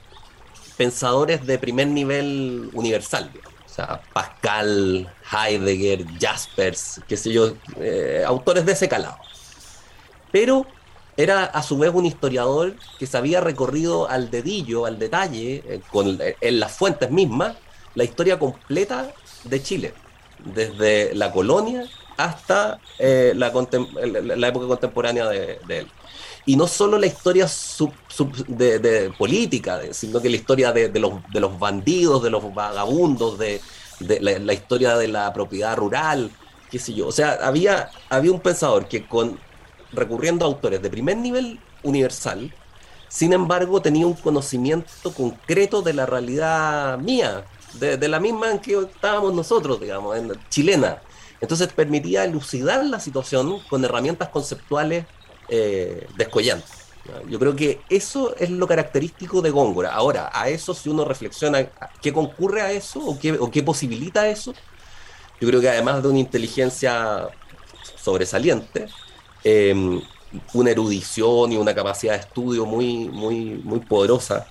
pensadores 0.82 1.46
de 1.46 1.60
primer 1.60 1.86
nivel 1.86 2.68
universal, 2.72 3.30
o 3.64 3.68
sea, 3.68 4.02
Pascal, 4.12 5.08
Heidegger, 5.30 6.04
Jaspers, 6.18 7.00
qué 7.06 7.16
sé 7.16 7.32
yo, 7.32 7.52
eh, 7.76 8.24
autores 8.26 8.66
de 8.66 8.72
ese 8.72 8.88
calado. 8.88 9.16
Pero 10.32 10.66
era 11.16 11.44
a 11.44 11.62
su 11.62 11.78
vez 11.78 11.92
un 11.94 12.04
historiador 12.04 12.74
que 12.98 13.06
se 13.06 13.16
había 13.16 13.40
recorrido 13.40 14.10
al 14.10 14.28
dedillo, 14.28 14.84
al 14.84 14.98
detalle, 14.98 15.62
eh, 15.68 15.80
con, 15.92 16.20
eh, 16.20 16.34
en 16.40 16.58
las 16.58 16.72
fuentes 16.72 17.12
mismas, 17.12 17.54
la 17.94 18.02
historia 18.02 18.40
completa 18.40 19.12
de 19.44 19.62
Chile, 19.62 19.94
desde 20.44 21.14
la 21.14 21.30
colonia 21.30 21.84
hasta 22.16 22.80
la, 22.98 24.48
época 24.48 24.66
contemporánea 24.66 25.28
de, 25.28 25.60
él. 25.68 25.86
Y 26.44 26.56
no 26.56 26.66
solo 26.66 26.98
la 26.98 27.06
historia 27.06 27.46
de, 28.48 29.12
política, 29.16 29.80
sino 29.92 30.20
que 30.20 30.28
la 30.28 30.36
historia 30.36 30.72
de, 30.72 30.98
los, 30.98 31.12
de 31.32 31.40
los 31.40 31.58
bandidos, 31.58 32.22
de 32.22 32.30
los 32.30 32.52
vagabundos, 32.52 33.38
de, 33.38 33.60
la, 34.00 34.38
la, 34.38 34.52
historia 34.52 34.96
de 34.96 35.08
la 35.08 35.32
propiedad 35.32 35.76
rural, 35.76 36.30
qué 36.70 36.78
sé 36.78 36.94
yo. 36.94 37.06
O 37.06 37.12
sea, 37.12 37.38
había, 37.42 37.90
había 38.08 38.32
un 38.32 38.40
pensador 38.40 38.88
que 38.88 39.06
con 39.06 39.38
recurriendo 39.92 40.44
a 40.44 40.48
autores 40.48 40.82
de 40.82 40.90
primer 40.90 41.16
nivel 41.16 41.60
universal, 41.82 42.52
sin 43.08 43.32
embargo 43.32 43.82
tenía 43.82 44.06
un 44.06 44.14
conocimiento 44.14 45.12
concreto 45.12 45.82
de 45.82 45.92
la 45.92 46.06
realidad 46.06 46.98
mía, 46.98 47.44
de, 47.74 48.08
la 48.08 48.20
misma 48.20 48.50
en 48.50 48.58
que 48.58 48.78
estábamos 48.78 49.34
nosotros, 49.34 49.80
digamos, 49.80 50.16
en 50.16 50.32
chilena. 50.48 51.02
Entonces 51.40 51.72
permitía 51.72 52.24
elucidar 52.24 52.84
la 52.84 53.00
situación 53.00 53.60
con 53.68 53.84
herramientas 53.84 54.28
conceptuales 54.28 55.04
eh, 55.48 56.06
descollantes. 56.16 56.82
Yo 57.28 57.38
creo 57.40 57.56
que 57.56 57.80
eso 57.88 58.36
es 58.36 58.48
lo 58.50 58.68
característico 58.68 59.42
de 59.42 59.50
Góngora. 59.50 59.92
Ahora, 59.92 60.30
a 60.32 60.48
eso 60.48 60.72
si 60.72 60.88
uno 60.88 61.04
reflexiona 61.04 61.68
qué 62.00 62.12
concurre 62.12 62.62
a 62.62 62.70
eso 62.70 63.00
o 63.00 63.18
qué, 63.18 63.32
o 63.32 63.50
qué 63.50 63.62
posibilita 63.62 64.28
eso, 64.28 64.54
yo 65.40 65.48
creo 65.48 65.60
que 65.60 65.68
además 65.68 66.00
de 66.02 66.08
una 66.08 66.20
inteligencia 66.20 67.28
sobresaliente, 67.96 68.86
Em, 69.44 70.00
una 70.54 70.70
erudición 70.70 71.52
y 71.52 71.56
una 71.56 71.74
capacidad 71.74 72.14
de 72.14 72.20
estudio 72.20 72.64
muy, 72.64 73.08
muy, 73.08 73.60
muy 73.64 73.80
poderosa. 73.80 74.46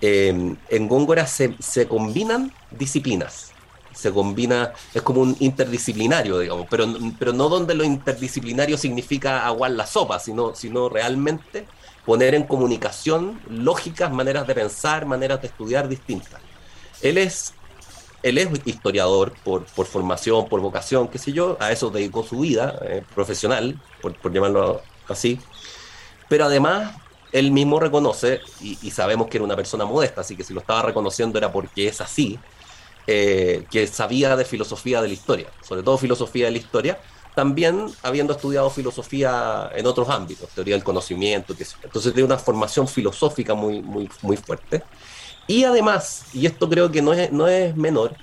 Em, 0.00 0.56
en 0.68 0.88
Góngora 0.88 1.26
se, 1.26 1.54
combinan 1.88 2.52
disciplinas, 2.70 3.51
se 3.94 4.12
combina, 4.12 4.72
es 4.94 5.02
como 5.02 5.20
un 5.20 5.36
interdisciplinario, 5.40 6.38
digamos, 6.38 6.66
pero, 6.70 6.86
pero 7.18 7.32
no 7.32 7.48
donde 7.48 7.74
lo 7.74 7.84
interdisciplinario 7.84 8.76
significa 8.76 9.46
aguar 9.46 9.72
la 9.72 9.86
sopa, 9.86 10.18
sino, 10.18 10.54
sino 10.54 10.88
realmente 10.88 11.66
poner 12.04 12.34
en 12.34 12.44
comunicación 12.44 13.40
lógicas, 13.48 14.10
maneras 14.12 14.46
de 14.46 14.54
pensar, 14.54 15.06
maneras 15.06 15.40
de 15.40 15.48
estudiar 15.48 15.88
distintas. 15.88 16.40
Él 17.00 17.18
es 17.18 17.54
él 18.22 18.38
es 18.38 18.48
historiador 18.64 19.34
por, 19.42 19.66
formación, 19.66 20.48
por 20.48 20.60
vocación, 20.60 21.08
qué 21.08 21.18
sé 21.18 21.32
yo, 21.32 21.56
a 21.60 21.72
eso 21.72 21.90
dedicó 21.90 22.22
su 22.22 22.40
vida 22.40 22.78
eh, 22.82 23.02
profesional, 23.14 23.80
por, 24.00 24.32
llamarlo 24.32 24.80
así. 25.08 25.40
Pero 26.28 26.44
además, 26.44 26.94
él 27.32 27.50
mismo 27.50 27.80
reconoce, 27.80 28.40
y, 28.60 28.90
sabemos 28.90 29.26
que 29.26 29.38
era 29.38 29.44
una 29.44 29.56
persona 29.56 29.84
modesta, 29.84 30.20
así 30.20 30.36
que 30.36 30.44
si 30.44 30.54
lo 30.54 30.60
estaba 30.60 30.82
reconociendo 30.82 31.36
era 31.38 31.50
porque 31.50 31.88
es 31.88 32.00
así, 32.00 32.38
eh, 33.06 33.64
que 33.70 33.86
sabía 33.86 34.36
de 34.36 34.44
filosofía 34.44 35.02
de 35.02 35.08
la 35.08 35.14
historia, 35.14 35.48
sobre 35.62 35.82
todo 35.82 35.98
filosofía 35.98 36.46
de 36.46 36.52
la 36.52 36.58
historia, 36.58 37.00
también 37.34 37.86
habiendo 38.02 38.34
estudiado 38.34 38.68
filosofía 38.70 39.70
en 39.74 39.86
otros 39.86 40.08
ámbitos, 40.08 40.48
teoría 40.50 40.74
del 40.74 40.84
conocimiento, 40.84 41.56
que 41.56 41.66
entonces 41.82 42.12
tiene 42.12 42.26
una 42.26 42.38
formación 42.38 42.86
filosófica 42.86 43.54
muy, 43.54 43.80
muy, 43.80 44.08
muy 44.20 44.36
fuerte. 44.36 44.82
Y 45.46 45.64
además, 45.64 46.26
y 46.32 46.46
esto 46.46 46.68
creo 46.68 46.90
que 46.90 47.02
no 47.02 47.12
es, 47.12 47.32
no 47.32 47.48
es 47.48 47.74
menor, 47.76 48.14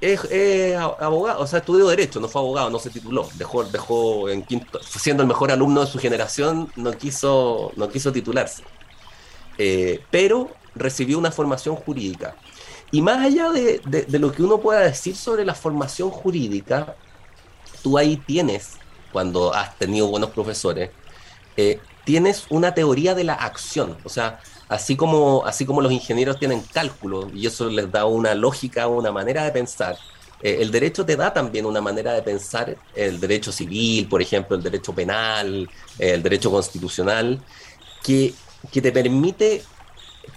es, 0.00 0.76
abogado, 0.76 1.40
o 1.40 1.46
sea, 1.46 1.60
estudió 1.60 1.86
Derecho, 1.88 2.20
no 2.20 2.28
fue 2.28 2.40
abogado, 2.40 2.68
no 2.68 2.78
se 2.78 2.90
tituló, 2.90 3.28
dejó, 3.34 3.64
dejó 3.64 4.28
en 4.28 4.42
quinto, 4.42 4.80
siendo 4.82 5.22
el 5.22 5.28
mejor 5.28 5.50
alumno 5.50 5.80
de 5.80 5.86
su 5.86 5.98
generación, 5.98 6.70
no 6.76 6.92
quiso, 6.92 7.72
no 7.76 7.88
quiso 7.88 8.12
titularse. 8.12 8.62
Eh, 9.58 10.04
pero 10.10 10.50
recibió 10.74 11.18
una 11.18 11.32
formación 11.32 11.76
jurídica. 11.76 12.36
Y 12.90 13.02
más 13.02 13.24
allá 13.24 13.50
de, 13.50 13.80
lo 14.18 14.32
que 14.32 14.42
uno 14.42 14.58
pueda 14.58 14.80
decir 14.80 15.16
sobre 15.16 15.44
la 15.44 15.54
formación 15.54 16.10
jurídica, 16.10 16.96
tú 17.82 17.98
ahí 17.98 18.16
tienes, 18.16 18.74
cuando 19.12 19.52
has 19.52 19.76
tenido 19.76 20.06
buenos 20.08 20.30
profesores, 20.30 20.90
eh, 21.56 21.80
tienes 22.04 22.46
una 22.50 22.74
teoría 22.74 23.14
de 23.14 23.24
la 23.24 23.34
acción. 23.34 23.96
O 24.04 24.08
sea, 24.08 24.40
así 24.68 24.96
como, 24.96 25.44
así 25.44 25.66
como 25.66 25.80
los 25.80 25.92
ingenieros 25.92 26.38
tienen 26.38 26.62
cálculo 26.72 27.28
y 27.34 27.46
eso 27.46 27.68
les 27.68 27.90
da 27.90 28.04
una 28.04 28.34
lógica, 28.34 28.86
una 28.86 29.10
manera 29.10 29.44
de 29.44 29.50
pensar, 29.50 29.96
eh, 30.42 30.58
el 30.60 30.70
derecho 30.70 31.04
te 31.04 31.16
da 31.16 31.32
también 31.32 31.66
una 31.66 31.80
manera 31.80 32.12
de 32.12 32.22
pensar, 32.22 32.76
el 32.94 33.18
derecho 33.18 33.50
civil, 33.50 34.06
por 34.06 34.20
ejemplo, 34.20 34.56
el 34.56 34.62
derecho 34.62 34.94
penal, 34.94 35.68
el 35.98 36.22
derecho 36.22 36.50
constitucional, 36.50 37.42
que, 38.02 38.34
que 38.70 38.82
te 38.82 38.92
permite 38.92 39.62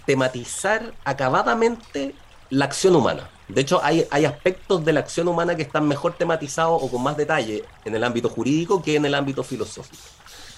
tematizar 0.06 0.94
acabadamente 1.04 2.14
la 2.50 2.66
acción 2.66 2.94
humana. 2.96 3.30
De 3.48 3.60
hecho, 3.60 3.80
hay, 3.82 4.06
hay 4.10 4.24
aspectos 4.24 4.84
de 4.84 4.92
la 4.92 5.00
acción 5.00 5.26
humana 5.28 5.56
que 5.56 5.62
están 5.62 5.88
mejor 5.88 6.14
tematizados 6.14 6.80
o 6.82 6.88
con 6.88 7.02
más 7.02 7.16
detalle 7.16 7.64
en 7.84 7.94
el 7.94 8.04
ámbito 8.04 8.28
jurídico 8.28 8.82
que 8.82 8.96
en 8.96 9.04
el 9.06 9.14
ámbito 9.14 9.42
filosófico. 9.42 10.02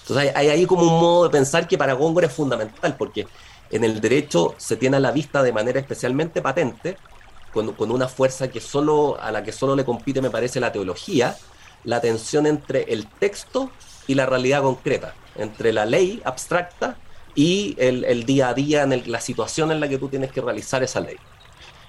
Entonces 0.01 0.35
hay, 0.35 0.49
ahí 0.49 0.65
como 0.65 0.83
un 0.83 0.99
modo 0.99 1.23
de 1.23 1.29
pensar 1.29 1.67
que 1.67 1.77
para 1.77 1.93
Góngora 1.93 2.27
es 2.27 2.33
fundamental, 2.33 2.95
porque 2.97 3.25
en 3.71 3.83
el 3.83 4.01
derecho 4.01 4.53
se 4.57 4.75
tiene 4.75 4.97
a 4.97 4.99
la 4.99 5.11
vista 5.11 5.41
de 5.41 5.53
manera 5.53 5.79
especialmente 5.79 6.41
patente, 6.41 6.97
con, 7.53 7.91
una 7.91 8.07
fuerza 8.07 8.49
que 8.49 8.59
solo, 8.59 9.17
a 9.21 9.31
la 9.31 9.43
que 9.43 9.51
solo 9.51 9.75
le 9.75 9.85
compite, 9.85 10.21
me 10.21 10.29
parece, 10.29 10.59
la 10.59 10.71
teología, 10.71 11.37
la 11.83 12.01
tensión 12.01 12.47
entre 12.47 12.83
el 12.91 13.07
texto 13.07 13.71
y 14.07 14.15
la 14.15 14.25
realidad 14.25 14.63
concreta, 14.63 15.13
entre 15.35 15.71
la 15.71 15.85
ley 15.85 16.21
abstracta 16.25 16.97
y 17.35 17.75
el, 17.79 18.25
día 18.25 18.49
a 18.49 18.53
día, 18.53 18.83
en 18.83 19.11
la 19.11 19.21
situación 19.21 19.71
en 19.71 19.79
la 19.79 19.87
que 19.87 19.97
tú 19.97 20.09
tienes 20.09 20.31
que 20.31 20.41
realizar 20.41 20.83
esa 20.83 20.99
ley. 20.99 21.17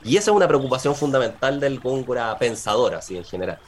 Y 0.04 0.16
esa 0.16 0.30
es 0.30 0.36
una 0.36 0.46
preocupación 0.46 0.94
fundamental 0.94 1.58
del 1.58 1.80
Góngora 1.80 2.36
pensador, 2.38 2.94
así 2.94 3.16
en 3.16 3.24
general. 3.24 3.58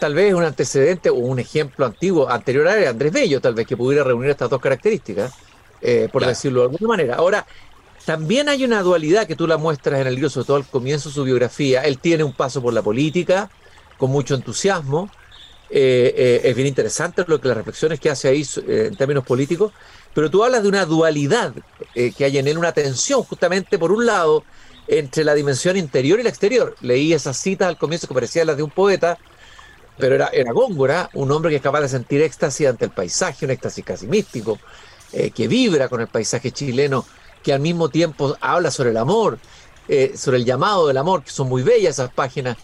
Tal, 0.00 0.14
vez 0.14 0.34
un 0.34 0.42
antecedente 0.42 1.10
o 1.10 1.14
un 1.14 1.38
ejemplo 1.38 1.84
antiguo, 1.84 2.28
anterior 2.28 2.66
a 2.66 2.88
Andrés 2.88 3.12
Bello, 3.12 3.40
tal 3.40 3.54
vez 3.54 3.66
que 3.66 3.76
pudiera 3.76 4.02
reunir 4.02 4.30
estas 4.30 4.50
dos 4.50 4.60
características. 4.60 5.32
Eh, 5.82 6.08
por 6.10 6.24
decirlo 6.24 6.60
de 6.60 6.66
alguna 6.66 6.88
manera. 6.88 7.14
Ahora, 7.16 7.46
también 8.04 8.48
hay 8.48 8.64
una 8.64 8.82
dualidad 8.82 9.26
que 9.26 9.36
tú 9.36 9.46
la 9.46 9.58
muestras 9.58 10.00
en 10.00 10.06
el 10.06 10.14
libro, 10.14 10.30
sobre 10.30 10.46
todo 10.46 10.56
al 10.56 10.66
comienzo 10.66 11.10
de 11.10 11.14
su 11.14 11.24
biografía. 11.24 11.82
Él 11.82 11.98
tiene 11.98 12.24
un 12.24 12.32
paso 12.32 12.62
por 12.62 12.72
la 12.72 12.82
política, 12.82 13.50
con 13.98 14.10
mucho 14.10 14.34
entusiasmo. 14.34 15.10
Eh, 15.68 16.14
eh, 16.16 16.40
es 16.44 16.56
bien 16.56 16.68
interesante 16.68 17.24
lo 17.26 17.40
que 17.40 17.48
las 17.48 17.56
reflexiones 17.56 18.00
que 18.00 18.08
hace 18.08 18.28
ahí 18.28 18.44
en 18.66 18.96
términos 18.96 19.24
políticos, 19.24 19.72
pero 20.14 20.30
tú 20.30 20.42
hablas 20.44 20.62
de 20.62 20.68
una 20.68 20.86
dualidad 20.86 21.52
que 21.94 22.24
hay 22.24 22.38
en 22.38 22.46
él, 22.46 22.56
una 22.56 22.72
tensión 22.72 23.22
justamente 23.24 23.78
por 23.78 23.90
un 23.92 24.06
lado 24.06 24.44
entre 24.88 25.24
la 25.24 25.34
dimensión 25.34 25.76
interior 25.76 26.20
y 26.20 26.22
la 26.22 26.28
exterior. 26.28 26.76
Leí 26.80 27.12
esas 27.12 27.36
citas 27.36 27.68
al 27.68 27.78
comienzo 27.78 28.06
que 28.06 28.14
parecían 28.14 28.46
las 28.46 28.56
de 28.56 28.62
un 28.62 28.70
poeta, 28.70 29.18
pero 29.98 30.14
era, 30.14 30.28
era 30.28 30.52
Góngora, 30.52 31.10
un 31.14 31.30
hombre 31.32 31.50
que 31.50 31.56
es 31.56 31.62
capaz 31.62 31.80
de 31.80 31.88
sentir 31.88 32.22
éxtasis 32.22 32.66
ante 32.66 32.84
el 32.84 32.90
paisaje, 32.90 33.44
un 33.44 33.50
éxtasis 33.50 33.84
casi 33.84 34.06
místico, 34.06 34.58
eh, 35.12 35.30
que 35.30 35.48
vibra 35.48 35.88
con 35.88 36.00
el 36.00 36.08
paisaje 36.08 36.50
chileno, 36.52 37.04
que 37.42 37.52
al 37.52 37.60
mismo 37.60 37.88
tiempo 37.88 38.36
habla 38.40 38.70
sobre 38.70 38.90
el 38.90 38.96
amor, 38.96 39.38
eh, 39.88 40.14
sobre 40.16 40.38
el 40.38 40.44
llamado 40.44 40.88
del 40.88 40.96
amor, 40.96 41.22
que 41.22 41.30
son 41.30 41.48
muy 41.48 41.62
bellas 41.62 41.94
esas 41.94 42.12
páginas, 42.12 42.56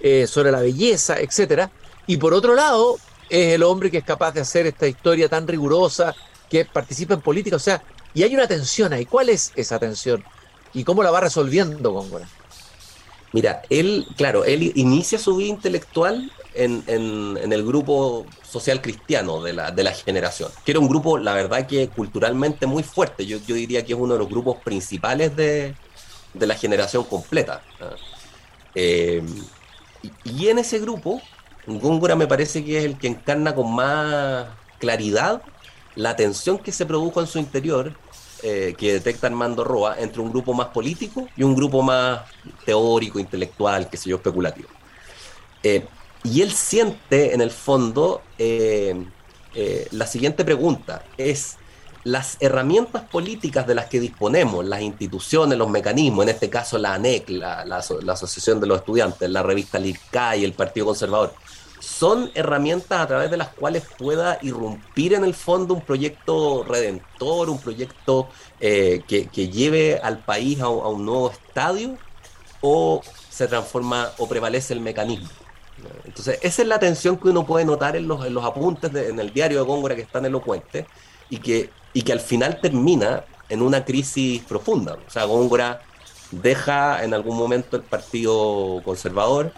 eh, 0.00 0.26
sobre 0.26 0.50
la 0.50 0.60
belleza, 0.60 1.20
etcétera. 1.20 1.70
Y 2.06 2.16
por 2.16 2.32
otro 2.32 2.54
lado, 2.54 2.96
es 3.28 3.54
el 3.54 3.62
hombre 3.62 3.90
que 3.90 3.98
es 3.98 4.04
capaz 4.04 4.32
de 4.32 4.40
hacer 4.40 4.66
esta 4.66 4.86
historia 4.88 5.28
tan 5.28 5.46
rigurosa, 5.46 6.14
que 6.48 6.64
participa 6.64 7.14
en 7.14 7.20
política. 7.20 7.56
O 7.56 7.60
sea, 7.60 7.82
y 8.12 8.22
hay 8.22 8.34
una 8.34 8.48
tensión 8.48 8.92
ahí. 8.92 9.06
¿Cuál 9.06 9.28
es 9.28 9.52
esa 9.54 9.78
tensión? 9.78 10.24
¿Y 10.74 10.84
cómo 10.84 11.02
la 11.02 11.10
va 11.10 11.20
resolviendo 11.20 11.92
Góngora? 11.92 12.28
Mira, 13.32 13.62
él, 13.70 14.06
claro, 14.16 14.44
él 14.44 14.72
inicia 14.74 15.18
su 15.18 15.36
vida 15.36 15.48
intelectual 15.48 16.32
en, 16.54 16.82
el 16.86 17.64
grupo 17.64 18.26
social 18.42 18.82
cristiano 18.82 19.40
de 19.42 19.52
la, 19.52 19.70
de 19.70 19.84
la, 19.84 19.92
generación, 19.92 20.50
que 20.64 20.72
era 20.72 20.80
un 20.80 20.88
grupo, 20.88 21.16
la 21.16 21.34
verdad, 21.34 21.66
que 21.66 21.88
culturalmente 21.88 22.66
muy 22.66 22.82
fuerte. 22.82 23.24
Yo, 23.26 23.38
yo 23.46 23.54
diría 23.54 23.84
que 23.84 23.92
es 23.92 23.98
uno 23.98 24.14
de 24.14 24.18
los 24.18 24.28
grupos 24.28 24.56
principales 24.64 25.36
de, 25.36 25.74
de 26.34 26.46
la 26.46 26.54
generación 26.54 27.04
completa. 27.04 27.62
Eh, 28.74 29.22
y, 30.24 30.48
en 30.48 30.58
ese 30.58 30.78
grupo, 30.78 31.20
Góngora 31.66 32.16
me 32.16 32.26
parece 32.26 32.64
que 32.64 32.78
es 32.78 32.84
el 32.84 32.98
que 32.98 33.08
encarna 33.08 33.54
con 33.54 33.72
más 33.74 34.46
claridad 34.78 35.42
la 35.94 36.16
tensión 36.16 36.58
que 36.58 36.72
se 36.72 36.86
produjo 36.86 37.20
en 37.20 37.26
su 37.26 37.38
interior, 37.38 37.94
eh, 38.42 38.74
que 38.76 38.94
detecta 38.94 39.26
Armando 39.26 39.64
Roa, 39.64 39.96
entre 39.98 40.20
un 40.20 40.30
grupo 40.30 40.52
más 40.54 40.68
político 40.68 41.28
y 41.36 41.42
un 41.42 41.54
grupo 41.54 41.82
más 41.82 42.22
teórico, 42.64 43.18
intelectual, 43.18 43.88
que 43.88 43.96
sé 43.96 44.10
yo, 44.10 44.16
especulativo. 44.16 44.68
Eh, 45.62 45.86
y 46.24 46.42
él 46.42 46.52
siente, 46.52 47.34
en 47.34 47.40
el 47.40 47.50
fondo, 47.50 48.22
la 48.38 50.06
siguiente 50.06 50.44
pregunta, 50.44 51.02
es 51.16 51.56
las 52.04 52.38
herramientas 52.40 53.02
políticas 53.02 53.66
de 53.66 53.74
las 53.74 53.86
que 53.86 54.00
disponemos, 54.00 54.64
las 54.64 54.80
instituciones, 54.80 55.58
los 55.58 55.68
mecanismos, 55.68 56.24
en 56.24 56.30
este 56.30 56.48
caso 56.48 56.78
la 56.78 56.94
ANEC, 56.94 57.28
la, 57.30 57.62
Asociación 57.62 58.60
de 58.60 58.66
los 58.66 58.78
Estudiantes, 58.78 59.28
la 59.28 59.42
revista 59.42 59.78
y 59.78 60.44
el 60.44 60.52
Partido 60.54 60.86
Conservador, 60.86 61.34
son 61.80 62.30
herramientas 62.34 63.00
a 63.00 63.06
través 63.06 63.30
de 63.30 63.36
las 63.36 63.48
cuales 63.48 63.82
pueda 63.98 64.38
irrumpir 64.42 65.14
en 65.14 65.24
el 65.24 65.34
fondo 65.34 65.74
un 65.74 65.80
proyecto 65.80 66.62
redentor, 66.62 67.50
un 67.50 67.58
proyecto 67.58 68.28
eh, 68.60 69.02
que, 69.08 69.48
lleve 69.48 69.98
al 69.98 70.18
país 70.18 70.60
a, 70.60 70.68
un 70.68 71.04
nuevo 71.04 71.30
estadio, 71.30 71.96
o 72.60 73.00
se 73.28 73.48
transforma 73.48 74.10
o 74.18 74.28
prevalece 74.28 74.74
el 74.74 74.80
mecanismo. 74.80 75.28
Entonces, 76.04 76.38
esa 76.42 76.62
es 76.62 76.68
la 76.68 76.78
tensión 76.78 77.16
que 77.16 77.28
uno 77.28 77.46
puede 77.46 77.64
notar 77.64 77.96
en 77.96 78.06
los, 78.06 78.24
en 78.26 78.34
los 78.34 78.44
apuntes, 78.44 78.94
en 78.94 79.18
el 79.18 79.32
diario 79.32 79.58
de 79.58 79.64
Góngora 79.64 79.96
que 79.96 80.02
están 80.02 80.26
elocuentes, 80.26 80.86
y 81.30 81.38
que 81.38 81.70
y 81.92 82.02
que 82.02 82.12
al 82.12 82.20
final 82.20 82.60
termina 82.60 83.24
en 83.48 83.62
una 83.62 83.84
crisis 83.84 84.42
profunda. 84.42 84.98
O 85.06 85.10
sea, 85.10 85.24
Góngora 85.24 85.82
deja 86.30 87.02
en 87.02 87.14
algún 87.14 87.36
momento 87.36 87.76
el 87.76 87.82
Partido 87.82 88.80
Conservador, 88.84 89.52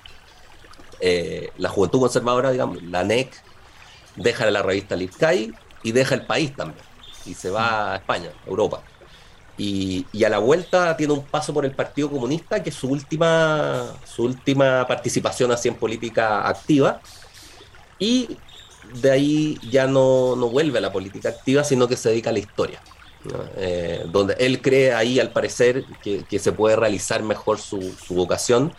eh, 1.05 1.51
la 1.59 1.69
Juventud 1.69 1.99
Conservadora, 1.99 2.53
digamos, 2.53 2.81
la 2.85 3.03
NEC, 3.03 3.35
deja 4.15 4.49
la 4.51 4.63
revista 4.63 4.95
Lircay 4.95 5.53
y 5.83 5.91
deja 5.91 6.15
el 6.15 6.27
país 6.27 6.55
también. 6.55 6.85
Y 7.27 7.35
se 7.35 7.51
va 7.51 7.95
a 7.95 7.97
España, 7.97 8.31
Europa. 8.47 8.85
Y, 9.59 10.07
a 10.25 10.29
la 10.29 10.39
vuelta 10.39 10.97
tiene 10.97 11.13
un 11.13 11.25
paso 11.25 11.53
por 11.53 11.65
el 11.65 11.73
Partido 11.73 12.09
Comunista, 12.09 12.63
que 12.63 12.71
es 12.71 12.77
su 12.77 12.89
última, 12.89 13.93
su 14.05 14.25
última 14.25 14.87
participación 14.87 15.51
así 15.51 15.69
en 15.69 15.75
política 15.75 16.49
activa. 16.49 17.01
Y 17.99 18.39
de 18.95 19.11
ahí 19.11 19.59
ya 19.71 19.89
no, 19.89 20.37
vuelve 20.37 20.79
a 20.79 20.83
la 20.83 20.93
política 20.93 21.31
activa, 21.31 21.65
sino 21.65 21.89
que 21.89 21.97
se 21.97 22.11
dedica 22.11 22.31
a 22.31 22.33
la 22.33 22.39
historia. 22.39 22.81
Eh, 23.57 24.05
donde 24.07 24.35
él 24.39 24.63
cree 24.63 24.95
ahí, 24.95 25.19
al 25.19 25.31
parecer, 25.31 25.85
que, 26.03 26.39
se 26.39 26.53
puede 26.53 26.77
realizar 26.77 27.25
mejor 27.25 27.59
su, 27.59 27.93
su, 27.93 28.15
vocación. 28.15 28.73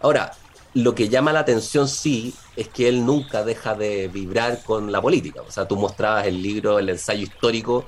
Ahora, 0.00 0.32
lo 0.74 0.94
que 0.94 1.08
llama 1.08 1.32
la 1.32 1.40
atención 1.40 1.88
sí 1.88 2.34
es 2.56 2.68
que 2.68 2.88
él 2.88 3.04
nunca 3.04 3.44
deja 3.44 3.74
de 3.74 4.08
vibrar 4.08 4.62
con 4.62 4.90
la 4.90 5.02
política. 5.02 5.42
O 5.42 5.50
sea, 5.50 5.68
tú 5.68 5.76
mostrabas 5.76 6.26
el 6.26 6.42
libro, 6.42 6.78
el 6.78 6.88
ensayo 6.88 7.22
histórico, 7.22 7.86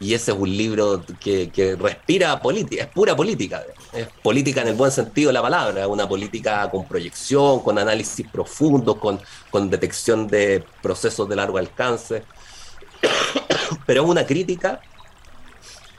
y 0.00 0.14
ese 0.14 0.32
es 0.32 0.38
un 0.38 0.56
libro 0.56 1.04
que, 1.20 1.76
respira 1.78 2.40
política, 2.40 2.84
es 2.84 2.88
pura 2.88 3.14
política, 3.14 3.62
es 3.92 4.08
política 4.22 4.62
en 4.62 4.68
el 4.68 4.74
buen 4.74 4.90
sentido 4.90 5.28
de 5.28 5.34
la 5.34 5.42
palabra, 5.42 5.86
una 5.88 6.08
política 6.08 6.70
con 6.70 6.86
proyección, 6.86 7.60
con 7.60 7.78
análisis 7.78 8.26
profundo, 8.26 8.98
con, 8.98 9.20
con 9.50 9.68
detección 9.68 10.26
de 10.26 10.64
procesos 10.80 11.28
de 11.28 11.36
largo 11.36 11.58
alcance, 11.58 12.22
pero 13.86 14.04
es 14.04 14.08
una 14.08 14.24
crítica 14.24 14.80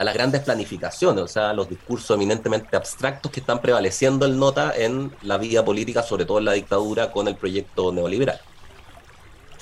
a 0.01 0.03
las 0.03 0.15
grandes 0.15 0.41
planificaciones, 0.41 1.23
o 1.23 1.27
sea, 1.27 1.51
a 1.51 1.53
los 1.53 1.69
discursos 1.69 2.15
eminentemente 2.15 2.75
abstractos 2.75 3.31
que 3.31 3.39
están 3.39 3.61
prevaleciendo 3.61 4.25
el 4.25 4.35
nota 4.35 4.73
en 4.75 5.11
la 5.21 5.37
vida 5.37 5.63
política, 5.63 6.01
sobre 6.01 6.25
todo 6.25 6.39
en 6.39 6.45
la 6.45 6.53
dictadura, 6.53 7.11
con 7.11 7.27
el 7.27 7.35
proyecto 7.35 7.91
neoliberal. 7.91 8.41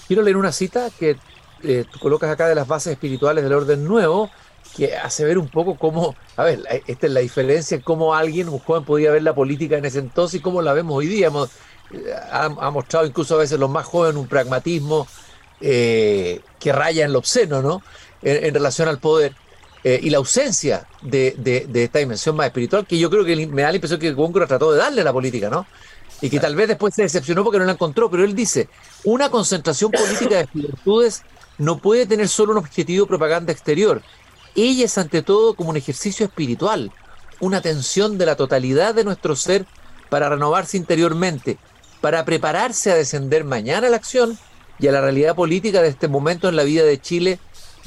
Quiero 0.08 0.21
leer 0.21 0.38
una 0.38 0.54
cita 0.54 0.91
que 0.97 1.17
eh, 1.63 1.84
tú 1.91 1.99
colocas 1.99 2.32
acá 2.32 2.47
de 2.47 2.56
las 2.56 2.65
bases 2.65 2.93
espirituales 2.93 3.43
del 3.43 3.52
orden 3.52 3.84
nuevo, 3.84 4.32
que 4.78 4.95
hace 4.95 5.25
ver 5.25 5.38
un 5.38 5.49
poco 5.49 5.78
cómo, 5.78 6.15
a 6.38 6.45
ver, 6.45 6.62
esta 6.88 7.08
es 7.08 7.12
la 7.12 7.19
diferencia, 7.19 7.82
cómo 7.82 8.15
alguien, 8.15 8.47
un 8.47 8.60
joven 8.60 8.86
podía 8.86 9.12
ver 9.12 9.23
la 9.23 9.36
política 9.36 9.78
en 9.78 9.84
ese 9.84 9.99
entonces 9.99 10.39
y 10.39 10.41
cómo 10.41 10.62
la 10.62 10.71
vemos 10.71 10.95
hoy 10.95 11.08
día. 11.08 11.30
Eh, 11.91 12.13
ha, 12.32 12.71
mostrado 12.71 13.06
incluso 13.06 13.36
a 13.36 13.39
veces 13.39 13.60
los 13.60 13.69
más 13.69 13.86
jóvenes 13.86 14.15
un 14.15 14.30
pragmatismo 14.30 15.06
eh, 15.60 16.39
que 16.62 16.71
raya 16.71 17.04
en 17.04 17.12
lo 17.12 17.19
obsceno, 17.19 17.62
¿no? 17.62 17.82
En, 18.21 18.54
relación 18.54 18.88
al 18.88 18.99
poder. 18.99 19.36
Y 19.83 20.09
la 20.09 20.17
ausencia 20.17 20.87
de, 21.01 21.67
esta 21.73 21.99
dimensión 21.99 22.35
más 22.35 22.47
espiritual, 22.47 22.85
que 22.85 22.97
yo 22.97 23.09
creo 23.09 23.23
que 23.23 23.47
me 23.47 23.61
da 23.61 23.69
la 23.69 23.75
impresión 23.75 23.99
que 23.99 24.11
Góngora 24.11 24.47
trató 24.47 24.71
de 24.71 24.77
darle 24.77 25.01
a 25.01 25.05
la 25.05 25.13
política, 25.13 25.49
¿no? 25.49 25.65
Y 26.21 26.29
que 26.29 26.39
tal 26.39 26.55
vez 26.55 26.67
después 26.67 26.93
se 26.93 27.03
decepcionó 27.03 27.43
porque 27.43 27.59
no 27.59 27.65
la 27.65 27.73
encontró, 27.73 28.09
pero 28.09 28.25
él 28.25 28.35
dice, 28.35 28.67
una 29.05 29.29
concentración 29.29 29.91
política 29.91 30.35
de 30.35 30.49
virtudes 30.53 31.23
no 31.57 31.77
puede 31.77 32.05
tener 32.05 32.27
solo 32.27 32.51
un 32.53 32.57
objetivo 32.57 33.05
de 33.05 33.09
propaganda 33.09 33.53
exterior. 33.53 34.01
Ella 34.55 34.85
es 34.85 34.97
ante 34.97 35.21
todo 35.21 35.53
como 35.53 35.69
un 35.69 35.77
ejercicio 35.77 36.25
espiritual, 36.25 36.91
una 37.39 37.61
tensión 37.61 38.17
de 38.17 38.25
la 38.25 38.35
totalidad 38.35 38.95
de 38.95 39.05
nuestro 39.05 39.35
ser 39.35 39.65
para 40.09 40.29
renovarse 40.29 40.75
interiormente, 40.75 41.57
para 42.01 42.25
prepararse 42.25 42.91
a 42.91 42.95
descender 42.95 43.43
mañana 43.43 43.87
a 43.87 43.89
la 43.89 43.97
acción 43.97 44.37
y 44.79 44.87
a 44.87 44.91
la 44.91 45.01
realidad 45.01 45.35
política 45.35 45.81
de 45.81 45.89
este 45.89 46.07
momento 46.07 46.49
en 46.49 46.55
la 46.55 46.63
vida 46.63 46.83
de 46.83 46.99
Chile, 46.99 47.39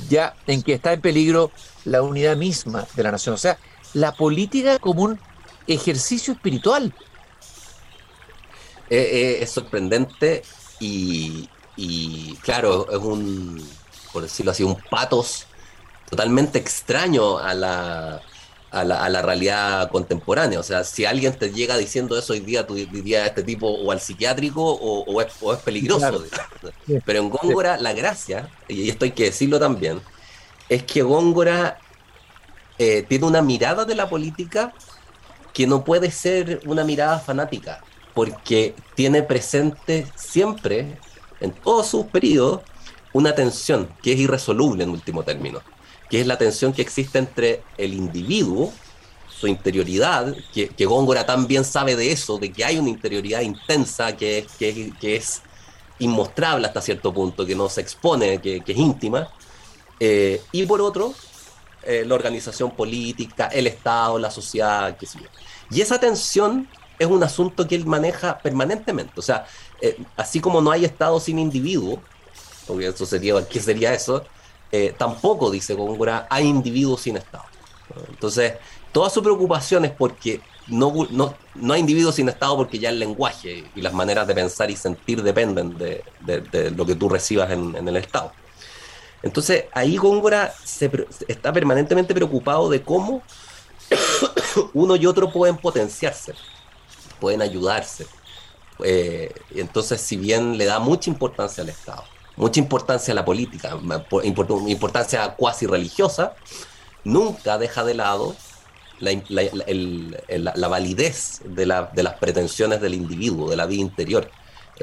ya 0.08 0.34
en 0.46 0.62
que 0.62 0.74
está 0.74 0.92
en 0.92 1.00
peligro 1.00 1.50
la 1.84 2.02
unidad 2.02 2.36
misma 2.36 2.86
de 2.94 3.02
la 3.02 3.12
nación. 3.12 3.34
O 3.34 3.38
sea, 3.38 3.58
la 3.94 4.12
política 4.12 4.78
como 4.78 5.02
un 5.02 5.20
ejercicio 5.66 6.34
espiritual. 6.34 6.94
Eh, 8.90 8.98
eh, 8.98 9.38
es 9.42 9.50
sorprendente 9.50 10.42
y, 10.78 11.48
y 11.76 12.34
claro, 12.42 12.90
es 12.90 12.98
un, 12.98 13.66
por 14.12 14.22
decirlo 14.22 14.52
así, 14.52 14.62
un 14.62 14.76
patos 14.90 15.46
totalmente 16.10 16.58
extraño 16.58 17.38
a 17.38 17.54
la, 17.54 18.20
a 18.70 18.84
la, 18.84 19.02
a 19.02 19.08
la, 19.08 19.22
realidad 19.22 19.90
contemporánea. 19.90 20.60
O 20.60 20.62
sea, 20.62 20.84
si 20.84 21.06
alguien 21.06 21.32
te 21.34 21.50
llega 21.52 21.78
diciendo 21.78 22.18
eso 22.18 22.34
hoy 22.34 22.40
día, 22.40 22.66
tú 22.66 22.74
dirías 22.74 23.22
a 23.22 23.26
este 23.28 23.42
tipo 23.42 23.68
o 23.68 23.90
al 23.92 24.00
psiquiátrico 24.00 24.62
o, 24.62 25.22
es, 25.22 25.28
es, 25.40 25.58
peligroso. 25.60 26.24
Pero 27.06 27.18
en 27.18 27.30
Góngora 27.30 27.78
la 27.78 27.94
gracia, 27.94 28.50
y 28.68 28.90
esto 28.90 29.06
hay 29.06 29.12
que 29.12 29.24
decirlo 29.24 29.58
también, 29.58 30.02
es 30.74 30.84
que 30.84 31.02
Góngora 31.02 31.78
eh, 32.78 33.04
tiene 33.08 33.26
una 33.26 33.42
mirada 33.42 33.84
de 33.84 33.94
la 33.94 34.08
política 34.08 34.72
que 35.52 35.66
no 35.66 35.84
puede 35.84 36.10
ser 36.10 36.60
una 36.64 36.82
mirada 36.82 37.18
fanática, 37.18 37.80
porque 38.14 38.74
tiene 38.94 39.22
presente 39.22 40.06
siempre 40.16 40.98
en 41.40 41.52
todos 41.52 41.88
sus 41.88 42.06
periodos 42.06 42.62
una 43.12 43.34
tensión 43.34 43.88
que 44.02 44.14
es 44.14 44.18
irresoluble 44.18 44.84
en 44.84 44.90
último 44.90 45.22
término, 45.22 45.60
que 46.08 46.20
es 46.22 46.26
la 46.26 46.38
tensión 46.38 46.72
que 46.72 46.80
existe 46.80 47.18
entre 47.18 47.62
el 47.76 47.92
individuo, 47.92 48.72
su 49.28 49.46
interioridad, 49.46 50.34
que, 50.54 50.86
Góngora 50.86 51.26
también 51.26 51.64
sabe 51.64 51.96
de 51.96 52.12
eso, 52.12 52.38
de 52.38 52.50
que 52.50 52.64
hay 52.64 52.78
una 52.78 52.88
interioridad 52.88 53.42
intensa 53.42 54.16
que, 54.16 54.46
que, 54.58 54.92
que 54.98 55.16
es 55.16 55.42
inmostrable 55.98 56.66
hasta 56.66 56.80
cierto 56.80 57.12
punto, 57.12 57.44
que 57.44 57.54
no 57.54 57.68
se 57.68 57.80
expone, 57.80 58.40
que, 58.40 58.62
es 58.66 58.76
íntima, 58.76 59.28
eh, 60.04 60.42
y 60.50 60.66
por 60.66 60.80
otro, 60.80 61.14
eh, 61.84 62.02
la 62.04 62.16
organización 62.16 62.72
política, 62.72 63.46
el 63.46 63.68
Estado, 63.68 64.18
la 64.18 64.32
sociedad, 64.32 64.96
qué 64.96 65.06
sé 65.06 65.20
yo. 65.20 65.28
Y 65.70 65.80
esa 65.80 66.00
tensión 66.00 66.68
es 66.98 67.06
un 67.06 67.22
asunto 67.22 67.68
que 67.68 67.76
él 67.76 67.86
maneja 67.86 68.36
permanentemente. 68.40 69.12
O 69.16 69.22
sea, 69.22 69.46
eh, 69.80 69.96
así 70.16 70.40
como 70.40 70.60
no 70.60 70.72
hay 70.72 70.84
Estado 70.84 71.20
sin 71.20 71.38
individuo, 71.38 72.02
porque 72.66 72.88
eso 72.88 73.06
sería, 73.06 73.46
¿qué 73.48 73.60
sería 73.60 73.94
eso? 73.94 74.24
Tampoco, 74.96 75.50
dice 75.50 75.74
Góngora, 75.74 76.26
hay 76.30 76.46
individuos 76.46 77.02
sin 77.02 77.18
Estado. 77.18 77.44
Entonces, 78.08 78.54
toda 78.90 79.08
su 79.08 79.22
preocupación 79.22 79.84
es 79.84 79.92
porque 79.92 80.40
no, 80.66 81.06
no, 81.10 81.34
no, 81.54 81.74
hay 81.74 81.80
individuos 81.80 82.16
sin 82.16 82.28
Estado 82.28 82.56
porque 82.56 82.78
ya 82.78 82.88
el 82.88 82.98
lenguaje 82.98 83.66
y 83.76 83.80
las 83.82 83.92
maneras 83.92 84.26
de 84.26 84.34
pensar 84.34 84.70
y 84.70 84.76
sentir 84.76 85.22
dependen 85.22 85.76
de, 85.78 86.02
lo 86.74 86.86
que 86.86 86.96
tú 86.96 87.08
recibas 87.08 87.50
en, 87.52 87.86
el 87.86 87.96
Estado. 87.98 88.32
Entonces, 89.22 89.64
ahí 89.72 89.96
Góngora 89.96 90.52
se, 90.64 90.90
está 91.28 91.52
permanentemente 91.52 92.14
preocupado 92.14 92.68
de 92.68 92.82
cómo 92.82 93.22
uno 94.72 94.96
y 94.96 95.06
otro 95.06 95.32
pueden 95.32 95.56
potenciarse, 95.56 96.34
pueden 97.20 97.42
ayudarse, 97.42 98.06
Eh, 98.84 99.32
entonces, 99.54 100.00
si 100.00 100.16
bien 100.16 100.58
le 100.58 100.64
da 100.64 100.80
mucha 100.80 101.08
importancia 101.08 101.62
al 101.62 101.68
Estado, 101.68 102.02
mucha 102.36 102.58
importancia 102.58 103.12
a 103.12 103.14
la 103.14 103.24
política, 103.24 103.78
importancia 104.66 105.34
cuasi 105.36 105.66
religiosa, 105.66 106.34
nunca 107.04 107.58
deja 107.58 107.84
de 107.84 107.94
lado 107.94 108.34
la, 108.98 110.68
validez 110.68 111.42
de, 111.44 111.66
las 111.66 112.14
pretensiones 112.18 112.80
del 112.80 112.94
individuo, 112.94 113.50
de 113.50 113.56
la 113.56 113.66
vida 113.66 113.82
interior. 113.82 114.30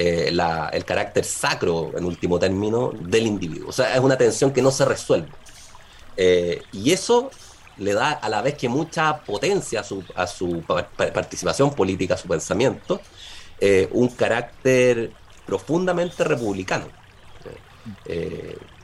Eh, 0.01 0.29
el 0.29 0.85
carácter 0.85 1.25
sacro, 1.25 1.91
en 1.93 2.05
último 2.05 2.39
término, 2.39 2.93
del 3.01 3.27
individuo. 3.27 3.67
O 3.67 3.71
sea, 3.73 3.93
es 3.93 3.99
una 3.99 4.17
tensión 4.17 4.53
que 4.53 4.62
no 4.62 4.71
se 4.71 4.85
resuelve. 4.85 5.27
Eh, 6.15 6.62
y 6.71 6.93
eso 6.93 7.29
le 7.75 7.93
da 7.93 8.12
a 8.12 8.29
la 8.29 8.41
vez 8.41 8.55
que 8.55 8.69
mucha 8.69 9.17
potencia 9.25 9.81
a 9.81 10.27
su, 10.27 10.63
participación 10.63 11.75
política, 11.75 12.13
a 12.13 12.17
su 12.17 12.29
pensamiento, 12.29 13.01
eh, 13.59 13.89
un 13.91 14.07
carácter 14.07 15.12
profundamente 15.45 16.23
republicano. 16.23 16.88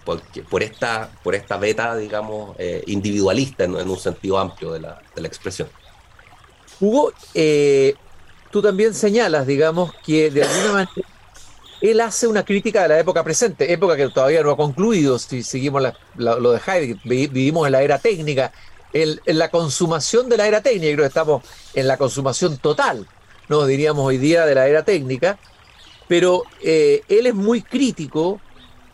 por, 0.03 0.63
esta, 0.63 1.09
por 1.23 1.33
esta 1.33 1.55
beta, 1.55 1.95
digamos, 1.95 2.57
individualista 2.87 3.63
en, 3.63 3.75
un 3.75 3.97
sentido 3.97 4.37
amplio 4.37 4.73
de 4.73 4.81
la, 4.81 5.01
de 5.15 5.21
la 5.21 5.27
expresión. 5.29 5.69
Hugo, 6.81 7.13
tú 8.55 8.61
también 8.61 8.93
señalas, 8.93 9.45
digamos, 9.45 9.93
que 9.95 10.31
de 10.31 10.43
alguna 10.43 10.71
manera 10.71 10.91
él 11.81 11.99
hace 11.99 12.25
una 12.25 12.45
crítica 12.45 12.83
de 12.83 12.87
la 12.87 12.99
época 12.99 13.21
presente, 13.21 13.73
época 13.73 13.97
que 13.97 14.07
todavía 14.07 14.41
no 14.43 14.51
ha 14.51 14.55
concluido, 14.55 15.19
si 15.19 15.43
seguimos 15.43 15.83
lo 16.15 16.51
de 16.53 16.61
Heidegger, 16.65 16.97
vivimos 17.03 17.65
en 17.65 17.73
la 17.73 17.83
era 17.83 17.99
técnica, 17.99 18.53
en, 18.93 19.19
la 19.25 19.51
consumación 19.51 20.29
de 20.29 20.37
la 20.37 20.47
era 20.47 20.61
técnica, 20.61 20.93
creo 20.93 21.03
que 21.03 21.07
estamos 21.09 21.43
en 21.73 21.85
la 21.85 21.97
consumación 21.97 22.57
total, 22.59 23.05
no 23.49 23.65
diríamos 23.65 24.05
hoy 24.05 24.19
día 24.19 24.45
de 24.45 24.55
la 24.55 24.69
era 24.69 24.85
técnica, 24.85 25.37
pero 26.07 26.43
eh, 26.63 27.01
él 27.09 27.27
es 27.27 27.35
muy 27.35 27.61
crítico 27.61 28.39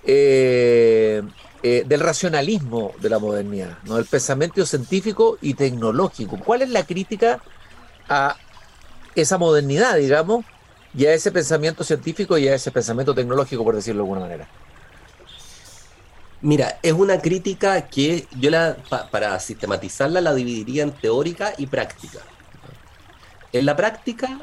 eh, 0.04 1.22
eh, 1.62 1.84
del 1.86 2.00
racionalismo 2.00 2.94
de 3.00 3.10
la 3.12 3.20
modernidad, 3.20 3.78
¿no? 3.84 3.98
del 3.98 4.06
pensamiento 4.06 4.66
científico 4.66 5.38
y 5.40 5.54
tecnológico. 5.54 6.40
¿Cuál 6.40 6.64
es 6.64 6.70
la 6.70 6.84
crítica 6.84 7.40
a 8.10 8.38
esa 9.16 9.38
modernidad, 9.38 9.98
digamos, 9.98 10.46
y 10.94 11.06
a 11.06 11.14
ese 11.14 11.32
pensamiento 11.32 11.84
científico 11.84 12.38
y 12.38 12.48
a 12.48 12.56
ese 12.56 12.72
pensamiento 12.72 13.14
tecnológico, 13.14 13.64
por 13.64 13.76
decirlo 13.76 14.04
de 14.04 14.04
alguna 14.04 14.22
manera? 14.22 14.48
Mira, 16.42 16.80
es 16.82 16.94
una 16.94 17.22
crítica 17.22 17.88
que 17.88 18.28
yo 18.40 18.50
la, 18.50 18.76
para 19.12 19.40
sistematizarla 19.40 20.22
la 20.22 20.34
dividiría 20.34 20.84
en 20.84 20.92
teórica 20.92 21.54
y 21.58 21.68
práctica. 21.68 22.20
En 23.54 23.66
la 23.66 23.76
práctica 23.76 24.40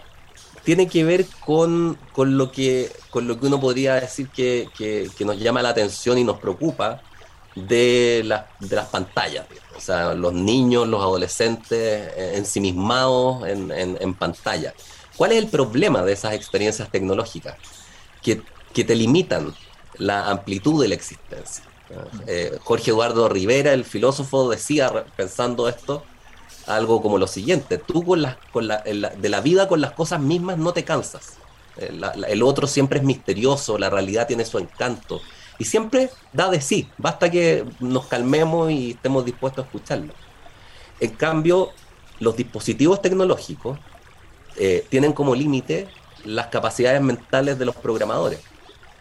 tiene 0.62 0.86
que 0.86 1.02
ver 1.02 1.26
con, 1.44 1.98
lo, 2.16 2.52
que, 2.52 2.92
con 3.10 3.26
lo 3.26 3.40
que 3.40 3.46
uno 3.46 3.58
podría 3.58 3.94
decir 3.94 4.28
que, 4.28 5.10
nos 5.20 5.40
llama 5.40 5.62
la 5.62 5.70
atención 5.70 6.18
y 6.18 6.24
nos 6.24 6.38
preocupa 6.38 7.02
de, 7.56 8.22
de 8.60 8.76
las 8.76 8.86
pantallas. 8.86 9.46
O 9.78 9.80
sea, 9.80 10.12
los 10.12 10.32
niños, 10.32 10.88
los 10.88 11.00
adolescentes 11.00 11.70
eh, 12.16 12.32
ensimismados 12.34 13.46
en, 13.46 13.70
en, 13.70 13.96
en 14.00 14.14
pantalla. 14.14 14.74
¿Cuál 15.16 15.32
es 15.32 15.38
el 15.38 15.48
problema 15.48 16.02
de 16.02 16.12
esas 16.12 16.34
experiencias 16.34 16.90
tecnológicas? 16.90 17.56
Que, 18.22 18.42
te 18.72 18.94
limitan 18.94 19.52
la 19.96 20.30
amplitud 20.30 20.80
de 20.80 20.88
la 20.88 20.94
existencia. 20.94 21.64
Eh, 22.28 22.56
Jorge 22.62 22.92
Eduardo 22.92 23.28
Rivera, 23.28 23.72
el 23.72 23.84
filósofo, 23.84 24.48
decía, 24.48 25.04
pensando 25.16 25.68
esto, 25.68 26.04
algo 26.68 27.02
como 27.02 27.18
lo 27.18 27.26
siguiente, 27.26 27.78
tú 27.78 28.04
con 28.04 28.24
con 28.52 28.68
la, 28.68 28.84
de 28.84 29.28
la 29.28 29.40
vida 29.40 29.66
con 29.66 29.80
las 29.80 29.90
cosas 29.92 30.20
mismas 30.20 30.58
no 30.58 30.72
te 30.72 30.84
cansas. 30.84 31.38
Eh, 31.78 32.00
el 32.28 32.42
otro 32.44 32.68
siempre 32.68 33.00
es 33.00 33.04
misterioso, 33.04 33.78
la 33.78 33.90
realidad 33.90 34.28
tiene 34.28 34.44
su 34.44 34.58
encanto 34.58 35.20
y 35.58 35.64
siempre 35.64 36.10
da 36.32 36.50
de 36.50 36.60
sí, 36.60 36.88
basta 36.98 37.30
que 37.30 37.64
nos 37.80 38.06
calmemos 38.06 38.70
y 38.70 38.92
estemos 38.92 39.24
dispuestos 39.24 39.64
a 39.64 39.66
escucharlo. 39.66 40.14
En 41.00 41.10
cambio, 41.10 41.70
los 42.20 42.36
dispositivos 42.36 43.02
tecnológicos 43.02 43.78
eh, 44.56 44.86
tienen 44.88 45.12
como 45.12 45.34
límite 45.34 45.88
las 46.24 46.48
capacidades 46.48 47.00
mentales 47.00 47.58
de 47.58 47.64
los 47.64 47.76
programadores. 47.76 48.40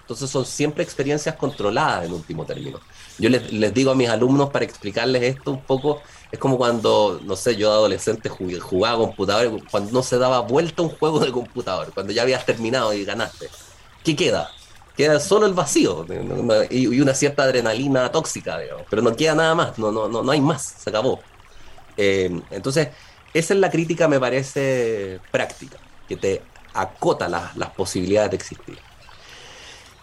Entonces 0.02 0.30
son 0.30 0.46
siempre 0.46 0.84
experiencias 0.84 1.36
controladas 1.36 2.06
en 2.06 2.14
último 2.14 2.46
término. 2.46 2.80
Yo 3.20 3.30
les, 3.30 3.74
digo 3.74 3.92
a 3.92 3.96
mis 3.96 4.08
alumnos 4.08 4.52
para 4.52 4.64
explicarles 4.64 5.22
esto 5.24 5.52
un 5.52 5.62
poco, 5.62 6.02
es 6.32 6.40
como 6.40 6.58
cuando, 6.58 7.20
no 7.24 7.36
sé, 7.36 7.56
yo 7.56 7.70
de 7.70 7.76
adolescente 7.76 8.30
jugaba 8.30 8.98
computador, 9.00 9.62
cuando 9.70 9.92
no 9.92 10.04
se 10.04 10.18
daba 10.18 10.40
vuelta 10.42 10.82
un 10.82 10.90
juego 10.90 11.20
de 11.20 11.32
computador, 11.32 11.92
cuando 11.94 12.14
ya 12.14 12.22
habías 12.22 12.46
terminado 12.46 12.94
y 12.94 13.04
ganaste. 13.04 13.50
¿Qué 14.04 14.16
queda? 14.16 14.57
Queda 14.98 15.20
solo 15.20 15.46
el 15.46 15.54
vacío 15.54 16.06
y, 16.72 17.00
una 17.00 17.14
cierta 17.14 17.44
adrenalina 17.44 18.12
tóxica, 18.12 18.60
pero 18.90 19.04
no 19.04 19.16
queda 19.16 19.36
nada 19.36 19.54
más, 19.54 19.78
no, 19.78 19.92
no, 19.92 20.08
no, 20.08 20.24
no 20.24 20.32
hay 20.32 20.42
más, 20.42 20.76
se 20.80 20.90
acabó. 20.90 21.20
Eh, 21.96 22.42
entonces, 22.50 22.90
esa 23.34 23.54
es 23.54 23.60
la 23.60 23.70
crítica, 23.70 24.08
me 24.08 24.20
parece, 24.20 25.20
práctica, 25.32 25.78
que 26.10 26.18
te 26.18 26.42
acota 26.74 27.30
las 27.30 27.70
posibilidades 27.76 28.32
de 28.32 28.38
existir. 28.38 28.78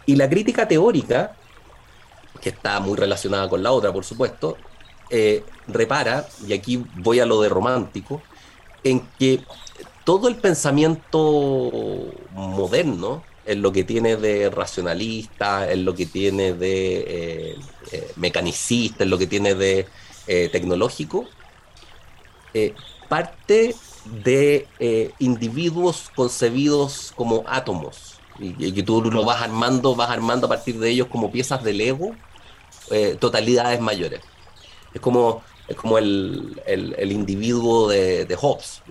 Y 0.07 0.17
la 0.17 0.29
crítica 0.29 0.69
teórica, 0.69 1.35
que 2.41 2.51
está 2.51 2.79
muy 2.79 2.97
relacionada 2.97 3.49
con 3.49 3.63
la 3.63 3.73
otra, 3.73 3.93
por 3.93 4.05
supuesto, 4.05 4.57
eh, 5.11 5.45
repara, 5.67 6.27
y 6.47 6.53
aquí 6.53 6.85
voy 6.97 7.21
a 7.21 7.27
lo 7.27 7.41
de 7.41 7.49
romántico, 7.49 8.23
en 8.83 9.01
que 9.19 9.43
todo 10.05 10.29
el 10.29 10.37
pensamiento 10.37 11.71
moderno, 12.33 13.25
en 13.47 13.63
lo 13.63 13.73
que 13.73 13.85
tiene 13.85 14.17
de 14.17 14.51
racionalista, 14.51 15.71
en 15.71 15.85
lo 15.85 15.95
que 15.95 16.07
tiene 16.07 16.55
de 16.55 16.97
eh, 16.97 17.57
eh, 17.93 18.11
mecanicista, 18.17 19.05
en 19.05 19.11
lo 19.11 19.19
que 19.19 19.27
tiene 19.27 19.55
de 19.55 19.87
tecnológico, 20.27 21.27
parte 23.09 23.75
de 24.05 24.69
eh, 24.79 25.13
individuos 25.19 26.11
concebidos 26.15 27.13
como 27.17 27.45
átomos 27.47 28.21
y, 28.39 28.73
que 28.73 28.83
tú 28.83 29.03
lo 29.03 29.25
vas 29.25 29.43
armando, 29.43 29.95
vas 29.95 30.11
armando 30.11 30.47
a 30.47 30.49
partir 30.51 30.79
de 30.79 30.91
ellos 30.91 31.09
como 31.09 31.31
piezas 31.31 31.63
del 31.63 31.81
ego, 31.81 32.15
eh, 32.91 33.17
totalidades 33.19 33.81
mayores. 33.81 34.21
Es 34.93 35.01
como, 35.01 35.43
es 35.69 35.77
como 35.77 35.99
el, 35.99 36.61
el, 36.67 37.13
individuo 37.13 37.89
de, 37.89 38.25
de 38.25 38.37
Hobbes. 38.37 38.83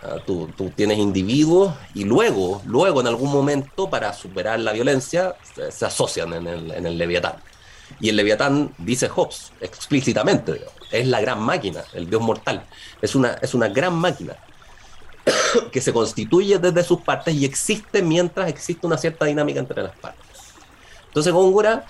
Ah, 0.00 0.16
tú, 0.24 0.48
tienes 0.76 0.98
individuos 0.98 1.74
y 1.92 2.04
luego, 2.04 2.62
luego 2.66 3.00
en 3.00 3.08
algún 3.08 3.32
momento 3.32 3.90
para 3.90 4.12
superar 4.12 4.60
la 4.60 4.72
violencia 4.72 5.34
se, 5.70 5.84
asocian 5.84 6.32
en 6.34 6.46
el, 6.46 6.70
en 6.70 6.86
el 6.86 6.96
Leviatán. 6.96 7.34
Y 7.98 8.08
el 8.10 8.16
Leviatán, 8.16 8.72
dice 8.78 9.08
Hobbes 9.08 9.52
explícitamente, 9.60 10.64
es 10.92 11.06
la 11.08 11.20
gran 11.20 11.40
máquina, 11.40 11.82
el 11.94 12.08
dios 12.08 12.22
mortal. 12.22 12.64
Es 13.02 13.16
una, 13.16 13.32
es 13.42 13.54
una 13.54 13.68
gran 13.68 13.94
máquina 13.94 14.36
que 15.72 15.80
se 15.80 15.92
constituye 15.92 16.58
desde 16.58 16.84
sus 16.84 17.00
partes 17.00 17.34
y 17.34 17.44
existe 17.44 18.00
mientras 18.00 18.48
existe 18.48 18.86
una 18.86 18.98
cierta 18.98 19.24
dinámica 19.24 19.58
entre 19.58 19.82
las 19.82 19.96
partes. 19.96 20.24
Entonces 21.08 21.32
Góngora, 21.32 21.86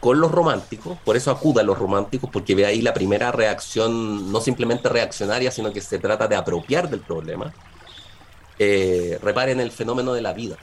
con 0.00 0.20
los 0.20 0.30
románticos, 0.30 0.98
por 1.04 1.16
eso 1.16 1.30
acuda 1.30 1.62
a 1.62 1.64
los 1.64 1.78
románticos, 1.78 2.30
porque 2.32 2.54
ve 2.54 2.66
ahí 2.66 2.82
la 2.82 2.94
primera 2.94 3.32
reacción, 3.32 4.30
no 4.30 4.40
simplemente 4.40 4.88
reaccionaria, 4.88 5.50
sino 5.50 5.72
que 5.72 5.80
se 5.80 5.98
trata 5.98 6.28
de 6.28 6.36
apropiar 6.36 6.88
del 6.88 7.00
problema, 7.00 7.52
eh, 8.58 9.18
reparen 9.22 9.60
el 9.60 9.70
fenómeno 9.70 10.12
de 10.12 10.22
la 10.22 10.32
vida. 10.32 10.56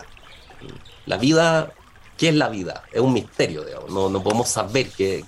La 1.05 1.17
vida 1.17 1.73
¿Qué 2.17 2.29
es 2.29 2.35
la 2.35 2.49
vida? 2.49 2.83
Es 2.91 3.01
un 3.01 3.13
misterio, 3.13 3.63
digamos. 3.63 3.89
No, 3.91 4.09
no 4.09 4.23
podemos 4.23 4.47
saber 4.47 4.89
que, 4.89 5.23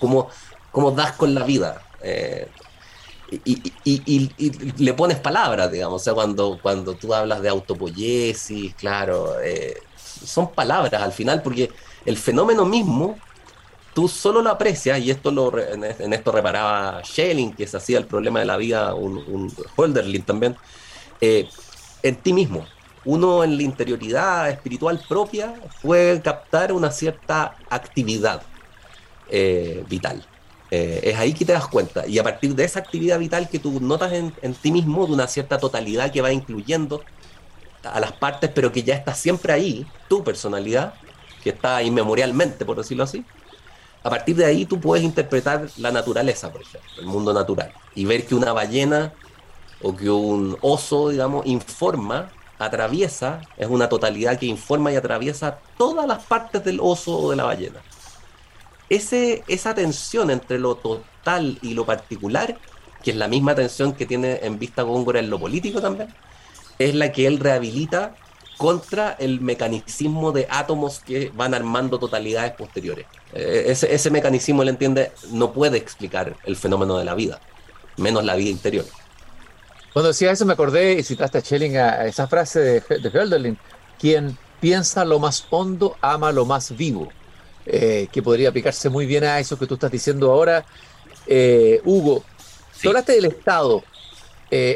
cómo, 0.00 0.28
cómo, 0.70 0.90
das 0.92 1.12
con 1.12 1.34
la 1.34 1.44
vida. 1.44 1.82
Eh, 2.02 2.48
y, 3.44 4.30
le 4.78 4.94
pones 4.94 5.18
palabras, 5.18 5.70
digamos. 5.70 6.00
O 6.00 6.04
sea, 6.04 6.14
cuando, 6.14 6.58
cuando 6.62 6.94
tú 6.94 7.12
hablas 7.12 7.42
de 7.42 7.50
autopoiesis, 7.50 8.74
claro, 8.74 9.38
eh, 9.40 9.82
son 9.96 10.52
palabras 10.52 11.02
al 11.02 11.12
final, 11.12 11.42
porque 11.42 11.70
el 12.08 12.16
fenómeno 12.16 12.64
mismo, 12.64 13.18
tú 13.94 14.08
solo 14.08 14.42
lo 14.42 14.50
aprecias, 14.50 14.98
y 15.00 15.10
esto 15.10 15.30
lo, 15.30 15.56
en, 15.58 16.12
esto 16.12 16.32
reparaba 16.32 17.02
Schelling, 17.04 17.52
que 17.52 17.66
se 17.66 17.76
hacía 17.76 17.98
el 17.98 18.06
problema 18.06 18.40
de 18.40 18.46
la 18.46 18.56
vida, 18.56 18.94
un, 18.94 19.52
Holderlin 19.76 20.22
también, 20.22 20.56
eh, 21.20 21.48
en 22.02 22.16
ti 22.16 22.32
mismo 22.32 22.64
uno 23.04 23.42
en 23.42 23.56
la 23.56 23.62
interioridad 23.62 24.50
espiritual 24.50 25.00
propia 25.08 25.54
puede 25.80 26.20
captar 26.20 26.72
una 26.72 26.90
cierta 26.90 27.56
actividad 27.70 28.42
eh, 29.30 29.82
vital. 29.88 30.26
Eh, 30.70 31.00
es 31.04 31.16
ahí 31.16 31.32
que 31.32 31.46
te 31.46 31.52
das 31.52 31.66
cuenta. 31.68 32.06
Y 32.06 32.18
a 32.18 32.22
partir 32.22 32.54
de 32.54 32.64
esa 32.64 32.80
actividad 32.80 33.18
vital 33.18 33.48
que 33.48 33.58
tú 33.58 33.80
notas 33.80 34.12
en, 34.12 34.54
ti 34.54 34.70
mismo, 34.70 35.06
de 35.06 35.12
una 35.12 35.26
cierta 35.26 35.56
totalidad 35.56 36.12
que 36.12 36.20
va 36.20 36.32
incluyendo 36.32 37.02
a 37.82 37.98
las 37.98 38.12
partes, 38.12 38.50
pero 38.54 38.72
que 38.72 38.82
ya 38.82 38.94
está 38.94 39.14
siempre 39.14 39.54
ahí, 39.54 39.86
tu 40.08 40.22
personalidad, 40.22 40.92
que 41.42 41.50
está 41.50 41.82
inmemorialmente, 41.82 42.64
por 42.64 42.76
decirlo 42.76 43.04
así, 43.04 43.24
a 44.02 44.10
partir 44.10 44.36
de 44.36 44.44
ahí 44.44 44.64
tú 44.64 44.80
puedes 44.80 45.04
interpretar 45.04 45.68
la 45.76 45.90
naturaleza, 45.90 46.50
por 46.52 46.62
ejemplo, 46.62 46.90
el 46.98 47.06
mundo 47.06 47.32
natural, 47.32 47.72
y 47.94 48.04
ver 48.04 48.26
que 48.26 48.34
una 48.34 48.52
ballena 48.52 49.12
o 49.82 49.94
que 49.94 50.08
un 50.08 50.56
oso, 50.60 51.10
digamos, 51.10 51.46
informa 51.46 52.30
atraviesa, 52.58 53.40
es 53.56 53.68
una 53.68 53.88
totalidad 53.88 54.38
que 54.38 54.46
informa 54.46 54.92
y 54.92 54.96
atraviesa 54.96 55.58
todas 55.76 56.06
las 56.06 56.24
partes 56.24 56.64
del 56.64 56.80
oso 56.80 57.16
o 57.16 57.30
de 57.30 57.36
la 57.36 57.44
ballena. 57.44 57.80
Esa 58.88 59.74
tensión 59.74 60.30
entre 60.30 60.58
lo 60.58 60.76
total 60.76 61.58
y 61.62 61.74
lo 61.74 61.84
particular, 61.84 62.58
que 63.02 63.10
es 63.12 63.16
la 63.16 63.28
misma 63.28 63.54
tensión 63.54 63.92
que 63.92 64.06
tiene 64.06 64.40
en 64.42 64.58
vista 64.58 64.82
Góngora 64.82 65.20
en 65.20 65.30
lo 65.30 65.38
político 65.38 65.80
también, 65.80 66.12
es 66.78 66.94
la 66.94 67.12
que 67.12 67.26
él 67.26 67.38
rehabilita 67.38 68.16
contra 68.58 69.12
el 69.12 69.40
mecanicismo 69.40 70.32
de 70.32 70.46
átomos 70.50 70.98
que 70.98 71.30
van 71.34 71.54
armando 71.54 71.98
totalidades 71.98 72.52
posteriores. 72.52 73.06
Eh, 73.32 73.66
ese, 73.68 73.94
ese 73.94 74.10
mecanismo, 74.10 74.62
él 74.62 74.68
entiende, 74.68 75.12
no 75.30 75.52
puede 75.52 75.78
explicar 75.78 76.36
el 76.44 76.56
fenómeno 76.56 76.98
de 76.98 77.04
la 77.04 77.14
vida, 77.14 77.40
menos 77.96 78.24
la 78.24 78.34
vida 78.34 78.50
interior. 78.50 78.84
Cuando 79.92 80.08
decía 80.08 80.32
eso 80.32 80.44
me 80.44 80.52
acordé 80.52 80.94
y 80.94 81.02
citaste 81.04 81.38
a 81.38 81.40
Schelling 81.40 81.76
a, 81.76 82.06
esa 82.06 82.26
frase 82.26 82.60
de, 82.60 82.80
de 82.98 83.08
Hölderlin, 83.08 83.56
quien 83.98 84.36
piensa 84.60 85.04
lo 85.04 85.20
más 85.20 85.46
hondo 85.50 85.96
ama 86.00 86.32
lo 86.32 86.44
más 86.44 86.76
vivo, 86.76 87.08
eh, 87.64 88.08
que 88.10 88.22
podría 88.22 88.48
aplicarse 88.48 88.88
muy 88.88 89.06
bien 89.06 89.22
a 89.22 89.38
eso 89.38 89.56
que 89.56 89.66
tú 89.66 89.74
estás 89.74 89.90
diciendo 89.90 90.32
ahora. 90.32 90.66
Eh, 91.28 91.80
Hugo, 91.84 92.24
tú 92.82 92.88
hablaste 92.88 93.12
del 93.12 93.26
Estado. 93.26 93.84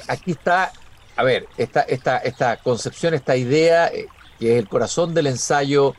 aquí 0.07 0.31
está 0.33 0.73
a 1.17 1.25
ver, 1.25 1.47
esta, 1.57 1.83
esta, 1.83 2.19
esta 2.19 2.57
concepción, 2.57 3.15
esta 3.15 3.37
idea, 3.37 3.89
eh, 3.89 4.07
que 4.39 4.55
es 4.55 4.59
el 4.59 4.69
corazón 4.69 5.15
del 5.15 5.27
ensayo, 5.27 5.95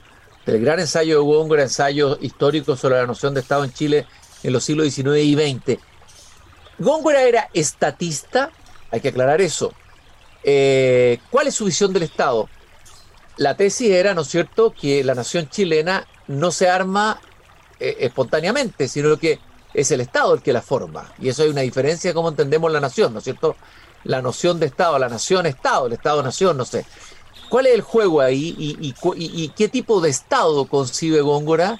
del 0.45 0.61
gran 0.61 0.79
ensayo 0.79 1.17
de 1.17 1.23
Góngora, 1.23 1.63
ensayo 1.63 2.17
histórico 2.21 2.75
sobre 2.75 2.97
la 2.97 3.07
noción 3.07 3.33
de 3.33 3.41
Estado 3.41 3.63
en 3.63 3.73
Chile 3.73 4.07
en 4.43 4.53
los 4.53 4.63
siglos 4.63 4.93
XIX 4.93 5.17
y 5.19 5.35
XX. 5.35 5.79
Góngora 6.79 7.23
era 7.23 7.49
estatista, 7.53 8.51
hay 8.91 8.99
que 8.99 9.09
aclarar 9.09 9.41
eso. 9.41 9.73
Eh, 10.43 11.19
¿Cuál 11.29 11.47
es 11.47 11.55
su 11.55 11.65
visión 11.65 11.93
del 11.93 12.03
Estado? 12.03 12.49
La 13.37 13.55
tesis 13.55 13.89
era, 13.89 14.13
¿no 14.13 14.21
es 14.21 14.27
cierto?, 14.27 14.73
que 14.73 15.03
la 15.03 15.15
nación 15.15 15.49
chilena 15.49 16.05
no 16.27 16.51
se 16.51 16.69
arma 16.69 17.21
eh, 17.79 17.97
espontáneamente, 17.99 18.87
sino 18.87 19.17
que 19.17 19.39
es 19.73 19.91
el 19.91 20.01
Estado 20.01 20.33
el 20.33 20.41
que 20.41 20.53
la 20.53 20.61
forma. 20.61 21.13
Y 21.19 21.29
eso 21.29 21.43
hay 21.43 21.49
una 21.49 21.61
diferencia 21.61 22.09
de 22.09 22.13
cómo 22.13 22.29
entendemos 22.29 22.71
la 22.71 22.79
nación, 22.79 23.13
¿no 23.13 23.19
es 23.19 23.23
cierto? 23.23 23.55
La 24.03 24.21
noción 24.21 24.59
de 24.59 24.65
Estado, 24.65 24.99
la 24.99 25.09
nación-Estado, 25.09 25.87
el 25.87 25.93
Estado-nación, 25.93 26.57
no 26.57 26.65
sé. 26.65 26.85
¿Cuál 27.49 27.67
es 27.67 27.75
el 27.75 27.81
juego 27.81 28.21
ahí 28.21 28.55
y, 28.57 29.49
qué 29.49 29.69
tipo 29.69 30.01
de 30.01 30.09
Estado 30.09 30.65
concibe 30.65 31.21
Góngora? 31.21 31.79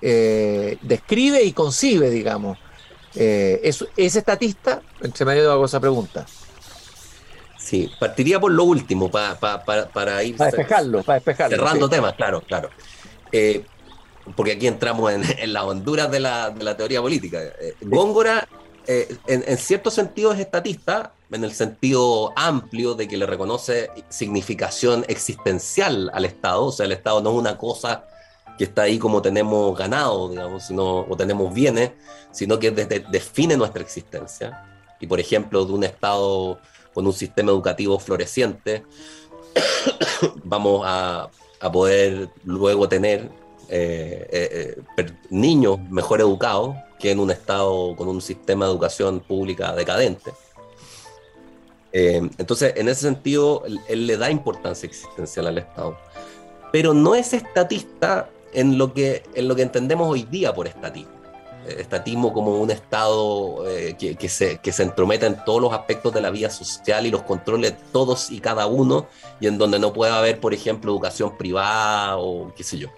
Eh, 0.00 0.78
describe 0.82 1.42
y 1.42 1.52
concibe, 1.52 2.10
digamos. 2.10 2.58
Eh, 3.16 3.60
¿es, 3.64 3.84
estatista? 3.96 4.82
Entre 5.02 5.24
medio 5.24 5.50
hago 5.50 5.64
esa 5.64 5.80
pregunta. 5.80 6.26
Sí, 7.58 7.90
partiría 7.98 8.40
por 8.40 8.52
lo 8.52 8.64
último 8.64 9.10
para 9.10 9.32
ir 10.22 10.36
para 10.36 10.50
despejarlo, 10.50 11.02
para 11.02 11.16
despejarlo, 11.16 11.56
cerrando 11.56 11.88
temas, 11.88 12.14
claro, 12.14 12.40
claro. 12.40 12.70
Eh, 13.32 13.64
porque 14.36 14.52
aquí 14.52 14.66
entramos 14.66 15.12
en, 15.12 15.52
las 15.52 15.64
honduras 15.64 16.10
de 16.10 16.20
la, 16.20 16.76
teoría 16.76 17.00
política. 17.00 17.40
Góngora, 17.80 18.48
en, 18.86 19.44
en, 19.46 19.58
cierto 19.58 19.90
sentido, 19.90 20.32
es 20.32 20.38
estatista, 20.40 21.14
en 21.32 21.44
el 21.44 21.52
sentido 21.52 22.32
amplio 22.36 22.94
de 22.94 23.06
que 23.06 23.16
le 23.16 23.26
reconoce 23.26 23.90
significación 24.08 25.04
existencial 25.08 26.10
al 26.12 26.24
Estado, 26.24 26.66
o 26.66 26.72
sea, 26.72 26.86
el 26.86 26.92
Estado 26.92 27.20
no 27.20 27.30
es 27.30 27.36
una 27.36 27.56
cosa 27.56 28.04
que 28.58 28.64
está 28.64 28.82
ahí 28.82 28.98
como 28.98 29.22
tenemos 29.22 29.76
ganado, 29.78 30.28
digamos, 30.28 30.66
sino, 30.66 31.06
o 31.08 31.16
tenemos 31.16 31.54
bienes, 31.54 31.92
sino 32.30 32.58
que 32.58 32.70
define 32.70 33.56
nuestra 33.56 33.82
existencia. 33.82 34.66
Y 35.00 35.06
por 35.06 35.18
ejemplo, 35.18 35.64
de 35.64 35.72
un 35.72 35.84
Estado 35.84 36.60
con 36.92 37.06
un 37.06 37.12
sistema 37.12 37.52
educativo 37.52 37.98
floreciente, 37.98 38.84
vamos 40.44 40.82
a, 40.84 41.30
a, 41.60 41.72
poder 41.72 42.28
luego 42.44 42.86
tener 42.86 43.30
eh, 43.68 44.28
eh, 44.30 44.82
eh, 44.98 45.12
niños 45.30 45.80
mejor 45.88 46.20
educados 46.20 46.76
que 46.98 47.12
en 47.12 47.20
un 47.20 47.30
Estado 47.30 47.96
con 47.96 48.08
un 48.08 48.20
sistema 48.20 48.66
de 48.66 48.72
educación 48.72 49.20
pública 49.20 49.72
decadente. 49.74 50.32
Eh, 51.92 52.28
entonces, 52.38 52.74
en 52.76 52.88
ese 52.88 53.02
sentido, 53.02 53.64
él, 53.88 54.06
le 54.06 54.16
da 54.16 54.30
importancia 54.30 54.86
existencial 54.86 55.46
al 55.46 55.58
Estado. 55.58 55.96
Pero 56.72 56.94
no 56.94 57.14
es 57.14 57.32
estatista 57.32 58.30
en 58.52 58.78
lo 58.78 58.94
que, 58.94 59.24
en 59.34 59.48
lo 59.48 59.56
que 59.56 59.62
entendemos 59.62 60.08
hoy 60.08 60.22
día 60.22 60.54
por 60.54 60.68
estatismo. 60.68 61.12
Eh, 61.66 61.76
estatismo 61.80 62.32
como 62.32 62.58
un 62.58 62.70
Estado 62.70 63.68
eh, 63.68 63.96
que, 63.98 64.28
se, 64.28 64.58
que 64.58 64.72
se 64.72 64.84
entrometa 64.84 65.26
en 65.26 65.44
todos 65.44 65.60
los 65.60 65.72
aspectos 65.72 66.14
de 66.14 66.20
la 66.20 66.30
vida 66.30 66.48
social 66.48 67.06
y 67.06 67.10
los 67.10 67.22
controle 67.22 67.72
todos 67.92 68.30
y 68.30 68.40
cada 68.40 68.66
uno, 68.66 69.06
y 69.40 69.46
en 69.46 69.58
donde 69.58 69.78
no 69.78 69.92
pueda 69.92 70.18
haber, 70.18 70.40
por 70.40 70.54
ejemplo, 70.54 70.92
educación 70.92 71.36
privada 71.36 72.18
o 72.18 72.54
qué 72.54 72.62
sé 72.62 72.78
yo, 72.78 72.88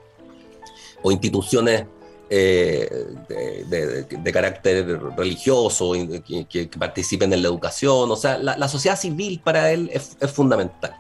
o 1.03 1.11
instituciones 1.11 1.87
eh, 2.31 3.07
de, 3.29 4.33
carácter 4.33 5.01
religioso, 5.17 5.93
que, 5.93 6.71
participen 6.79 7.33
en 7.33 7.43
la 7.43 7.49
educación. 7.49 8.11
O 8.11 8.17
sea, 8.17 8.39
la, 8.39 8.69
sociedad 8.69 8.99
civil 8.99 9.41
para 9.43 9.71
él 9.71 9.91
es, 9.93 10.17
fundamental. 10.33 10.97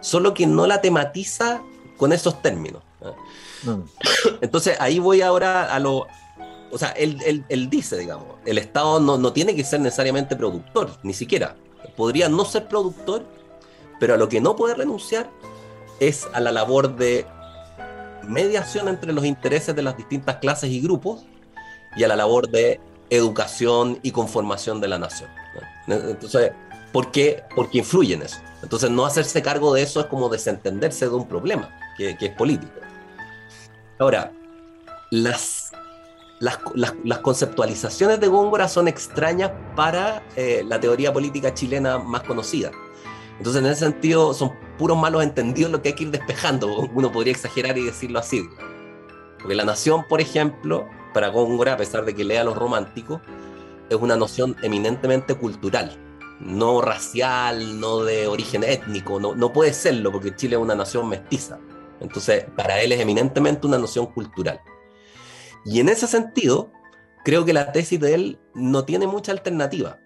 Solo 0.00 0.34
que 0.34 0.46
no 0.46 0.66
la 0.66 0.80
tematiza 0.80 1.62
con 1.96 2.12
esos 2.12 2.40
términos. 2.42 2.82
Entonces 4.40 4.76
ahí 4.78 4.98
voy 4.98 5.22
ahora 5.22 5.74
a 5.74 5.78
lo... 5.78 6.06
O 6.70 6.76
sea, 6.76 6.90
él, 6.90 7.44
él, 7.48 7.70
dice, 7.70 7.96
digamos, 7.96 8.26
el 8.44 8.58
Estado 8.58 9.00
no, 9.00 9.16
no 9.16 9.32
tiene 9.32 9.56
que 9.56 9.64
ser 9.64 9.80
necesariamente 9.80 10.36
productor, 10.36 10.98
ni 11.02 11.14
siquiera. 11.14 11.56
Podría 11.96 12.28
no 12.28 12.44
ser 12.44 12.68
productor, 12.68 13.24
pero 13.98 14.14
a 14.14 14.16
lo 14.16 14.28
que 14.28 14.40
no 14.40 14.54
puede 14.54 14.74
renunciar 14.74 15.30
es 15.98 16.28
a 16.32 16.40
la 16.40 16.52
labor 16.52 16.94
de 16.96 17.26
mediación 18.28 18.88
entre 18.88 19.12
los 19.12 19.24
intereses 19.24 19.74
de 19.74 19.82
las 19.82 19.96
distintas 19.96 20.36
clases 20.36 20.70
y 20.70 20.80
grupos 20.80 21.24
y 21.96 22.04
a 22.04 22.08
la 22.08 22.16
labor 22.16 22.48
de 22.48 22.80
educación 23.10 23.98
y 24.02 24.10
conformación 24.10 24.80
de 24.80 24.88
la 24.88 24.98
nación. 24.98 25.30
Entonces, 25.86 26.52
¿por 26.92 27.10
qué? 27.10 27.44
Porque 27.56 27.78
influye 27.78 28.14
en 28.14 28.22
eso. 28.22 28.38
Entonces, 28.62 28.90
no 28.90 29.06
hacerse 29.06 29.42
cargo 29.42 29.72
de 29.74 29.82
eso 29.82 30.00
es 30.00 30.06
como 30.06 30.28
desentenderse 30.28 31.08
de 31.08 31.14
un 31.14 31.26
problema 31.26 31.70
que, 31.96 32.16
es 32.20 32.32
político. 32.32 32.72
Ahora, 33.98 34.32
las, 35.10 35.72
las, 36.40 37.18
conceptualizaciones 37.20 38.20
de 38.20 38.28
Góngora 38.28 38.68
son 38.68 38.88
extrañas 38.88 39.50
para 39.74 40.22
eh, 40.36 40.62
la 40.66 40.78
teoría 40.78 41.12
política 41.12 41.54
chilena 41.54 41.98
más 41.98 42.22
conocida. 42.22 42.70
Entonces, 43.38 43.62
en 43.62 43.70
ese 43.70 43.80
sentido, 43.80 44.34
son 44.34 44.52
puros 44.76 44.98
malos 44.98 45.22
entendidos 45.22 45.70
lo 45.70 45.80
que 45.80 45.90
hay 45.90 45.94
que 45.94 46.04
ir 46.04 46.10
despejando. 46.10 46.76
Uno 46.94 47.10
podría 47.10 47.32
exagerar 47.32 47.78
y 47.78 47.84
decirlo 47.84 48.18
así. 48.18 48.48
Porque 49.38 49.54
la 49.54 49.64
nación, 49.64 50.04
por 50.08 50.20
ejemplo, 50.20 50.88
para 51.14 51.28
Góngora, 51.28 51.74
a 51.74 51.76
pesar 51.76 52.04
de 52.04 52.14
que 52.14 52.24
lea 52.24 52.44
los 52.44 52.56
románticos, 52.56 53.20
es 53.88 53.96
una 53.96 54.16
noción 54.16 54.56
eminentemente 54.62 55.34
cultural, 55.34 55.96
no 56.40 56.82
racial, 56.82 57.80
no 57.80 58.02
de 58.04 58.26
origen 58.26 58.64
étnico, 58.64 59.18
no, 59.18 59.34
no 59.34 59.52
puede 59.52 59.72
serlo 59.72 60.12
porque 60.12 60.34
Chile 60.36 60.56
es 60.56 60.62
una 60.62 60.74
nación 60.74 61.08
mestiza. 61.08 61.58
Entonces, 62.00 62.44
para 62.56 62.80
él 62.80 62.92
es 62.92 63.00
eminentemente 63.00 63.66
una 63.66 63.78
noción 63.78 64.06
cultural. 64.06 64.60
Y 65.64 65.80
en 65.80 65.88
ese 65.88 66.06
sentido, 66.06 66.70
creo 67.24 67.44
que 67.44 67.52
la 67.52 67.72
tesis 67.72 67.98
de 67.98 68.14
él 68.14 68.38
no 68.54 68.84
tiene 68.84 69.06
mucha 69.06 69.32
alternativa, 69.32 69.98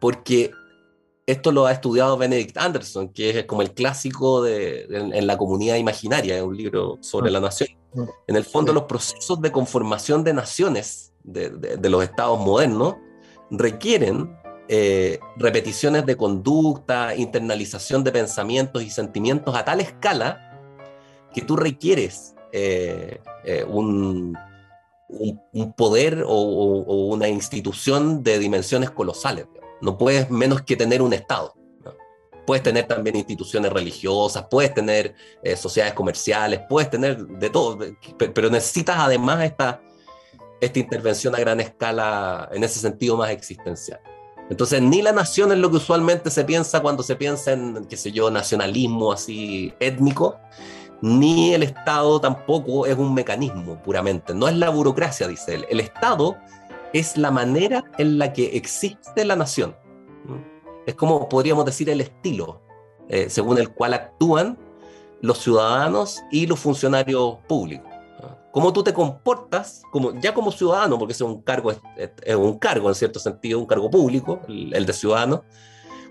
porque 0.00 0.52
esto 1.26 1.52
lo 1.52 1.66
ha 1.66 1.72
estudiado 1.72 2.16
Benedict 2.16 2.56
Anderson, 2.58 3.08
que 3.08 3.30
es 3.30 3.44
como 3.46 3.62
el 3.62 3.72
clásico 3.72 4.42
de, 4.42 4.86
en, 4.90 5.26
la 5.26 5.36
comunidad 5.36 5.76
imaginaria, 5.76 6.36
es 6.36 6.42
un 6.42 6.56
libro 6.56 6.98
sobre 7.00 7.30
la 7.30 7.40
nación. 7.40 7.70
En 8.26 8.36
el 8.36 8.44
fondo, 8.44 8.72
los 8.72 8.84
procesos 8.84 9.40
de 9.40 9.52
conformación 9.52 10.24
de 10.24 10.34
naciones 10.34 11.12
de, 11.22 11.78
los 11.88 12.02
estados 12.04 12.38
modernos 12.38 12.96
requieren 13.50 14.36
eh, 14.68 15.18
repeticiones 15.36 16.04
de 16.04 16.16
conducta, 16.16 17.14
internalización 17.14 18.04
de 18.04 18.12
pensamientos 18.12 18.82
y 18.82 18.90
sentimientos 18.90 19.54
a 19.54 19.64
tal 19.64 19.80
escala 19.80 20.50
que 21.32 21.42
tú 21.42 21.56
requieres 21.56 22.34
eh, 22.52 23.20
eh, 23.44 23.64
un, 23.66 24.36
un, 25.08 25.72
poder 25.72 26.22
o, 26.26 26.32
o, 26.32 27.06
una 27.06 27.28
institución 27.28 28.22
de 28.22 28.38
dimensiones 28.38 28.90
colosales. 28.90 29.46
No 29.84 29.98
puedes 29.98 30.30
menos 30.30 30.62
que 30.62 30.76
tener 30.76 31.02
un 31.02 31.12
Estado. 31.12 31.54
Puedes 32.46 32.62
tener 32.62 32.86
también 32.86 33.16
instituciones 33.16 33.70
religiosas, 33.70 34.46
puedes 34.50 34.72
tener 34.72 35.14
eh, 35.42 35.56
sociedades 35.56 35.94
comerciales, 35.94 36.60
puedes 36.68 36.90
tener 36.90 37.26
de 37.26 37.50
todo, 37.50 37.78
pero 38.18 38.50
necesitas 38.50 38.96
además 38.98 39.44
esta, 39.44 39.82
esta 40.60 40.78
intervención 40.78 41.34
a 41.34 41.38
gran 41.38 41.60
escala, 41.60 42.48
en 42.52 42.64
ese 42.64 42.80
sentido 42.80 43.16
más 43.16 43.30
existencial. 43.30 44.00
Entonces, 44.50 44.80
ni 44.80 45.02
la 45.02 45.12
nación 45.12 45.52
es 45.52 45.58
lo 45.58 45.70
que 45.70 45.76
usualmente 45.76 46.30
se 46.30 46.44
piensa 46.44 46.80
cuando 46.80 47.02
se 47.02 47.16
piensa 47.16 47.52
en, 47.52 47.86
qué 47.86 47.96
sé 47.96 48.10
yo, 48.10 48.30
nacionalismo 48.30 49.12
así 49.12 49.72
étnico, 49.80 50.38
ni 51.02 51.52
el 51.52 51.62
Estado 51.62 52.20
tampoco 52.20 52.86
es 52.86 52.96
un 52.96 53.12
mecanismo 53.12 53.82
puramente, 53.82 54.34
no 54.34 54.48
es 54.48 54.56
la 54.56 54.70
burocracia, 54.70 55.28
dice 55.28 55.56
él. 55.56 55.66
El 55.68 55.80
Estado 55.80 56.36
es 56.94 57.18
la 57.18 57.30
manera 57.30 57.84
en 57.98 58.18
la 58.18 58.32
que 58.32 58.56
existe 58.56 59.24
la 59.24 59.36
nación. 59.36 59.76
Es 60.86 60.94
como 60.94 61.28
podríamos 61.28 61.66
decir 61.66 61.90
el 61.90 62.00
estilo. 62.00 62.62
eh, 63.10 63.28
según 63.28 63.58
el 63.58 63.68
cual 63.68 63.92
actúan 63.92 64.56
los 65.20 65.38
ciudadanos 65.38 66.22
y 66.30 66.46
los 66.46 66.58
funcionarios 66.58 67.36
públicos. 67.46 67.90
Cómo 68.50 68.72
tú 68.72 68.82
te 68.82 68.94
comportas, 68.94 69.82
como, 69.90 70.18
ya 70.20 70.32
como 70.32 70.52
ciudadano, 70.52 70.98
porque 70.98 71.12
es 71.12 71.20
un 71.20 71.42
cargo, 71.42 71.72
es, 71.72 72.36
un 72.36 72.58
cargo 72.58 72.88
en 72.88 72.94
cierto 72.94 73.18
sentido, 73.18 73.58
un 73.58 73.66
cargo 73.66 73.90
público, 73.90 74.40
el, 74.48 74.86
de 74.86 74.92
ciudadano. 74.92 75.44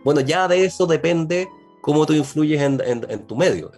Bueno, 0.04 0.20
ya 0.20 0.48
de 0.48 0.66
eso 0.66 0.86
depende 0.86 1.48
cómo 1.82 2.06
tú 2.06 2.14
influyes 2.14 2.62
en, 2.62 3.26
tu 3.26 3.36
medio. 3.36 3.72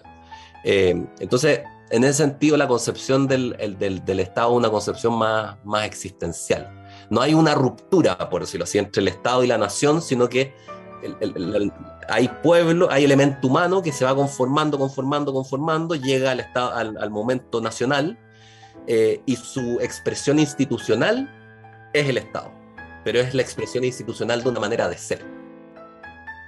Eh, 0.64 1.06
entonces, 1.20 1.62
en 1.92 2.04
ese 2.04 2.14
sentido, 2.14 2.58
la 2.58 2.68
concepción 2.68 3.28
del, 3.28 3.56
del, 3.78 4.04
del, 4.04 4.20
Estado 4.20 4.52
es 4.52 4.58
una 4.58 4.70
concepción 4.70 5.14
más, 5.14 5.58
más 5.64 5.86
existencial. 5.86 6.85
No 7.10 7.22
hay 7.22 7.34
una 7.34 7.56
ruptura, 7.56 8.30
por 8.30 8.42
decirlo 8.42 8.64
así, 8.64 8.78
entre 8.78 9.02
el 9.02 9.08
Estado 9.08 9.44
y 9.44 9.48
la 9.48 9.58
nación, 9.58 10.02
sino 10.02 10.30
que 10.30 10.54
hay 12.10 12.28
pueblo, 12.44 12.90
hay 12.92 13.04
elemento 13.04 13.48
humano 13.48 13.82
que 13.82 13.92
se 13.92 14.06
va 14.06 14.16
conformando, 14.16 14.78
conformando, 14.78 15.34
conformando, 15.34 15.96
llega 15.96 16.32
al, 16.32 16.40
estado, 16.40 16.74
al, 16.74 17.10
momento 17.10 17.62
nacional 17.62 18.18
eh, 18.88 19.22
y 19.26 19.36
su 19.36 19.80
expresión 19.82 20.40
institucional 20.40 21.32
es 21.94 22.08
el 22.10 22.18
Estado, 22.18 22.52
pero 23.04 23.20
es 23.20 23.34
la 23.34 23.42
expresión 23.42 23.84
institucional 23.84 24.44
de 24.44 24.50
una 24.50 24.60
manera 24.60 24.90
de 24.90 24.98
ser. 24.98 25.26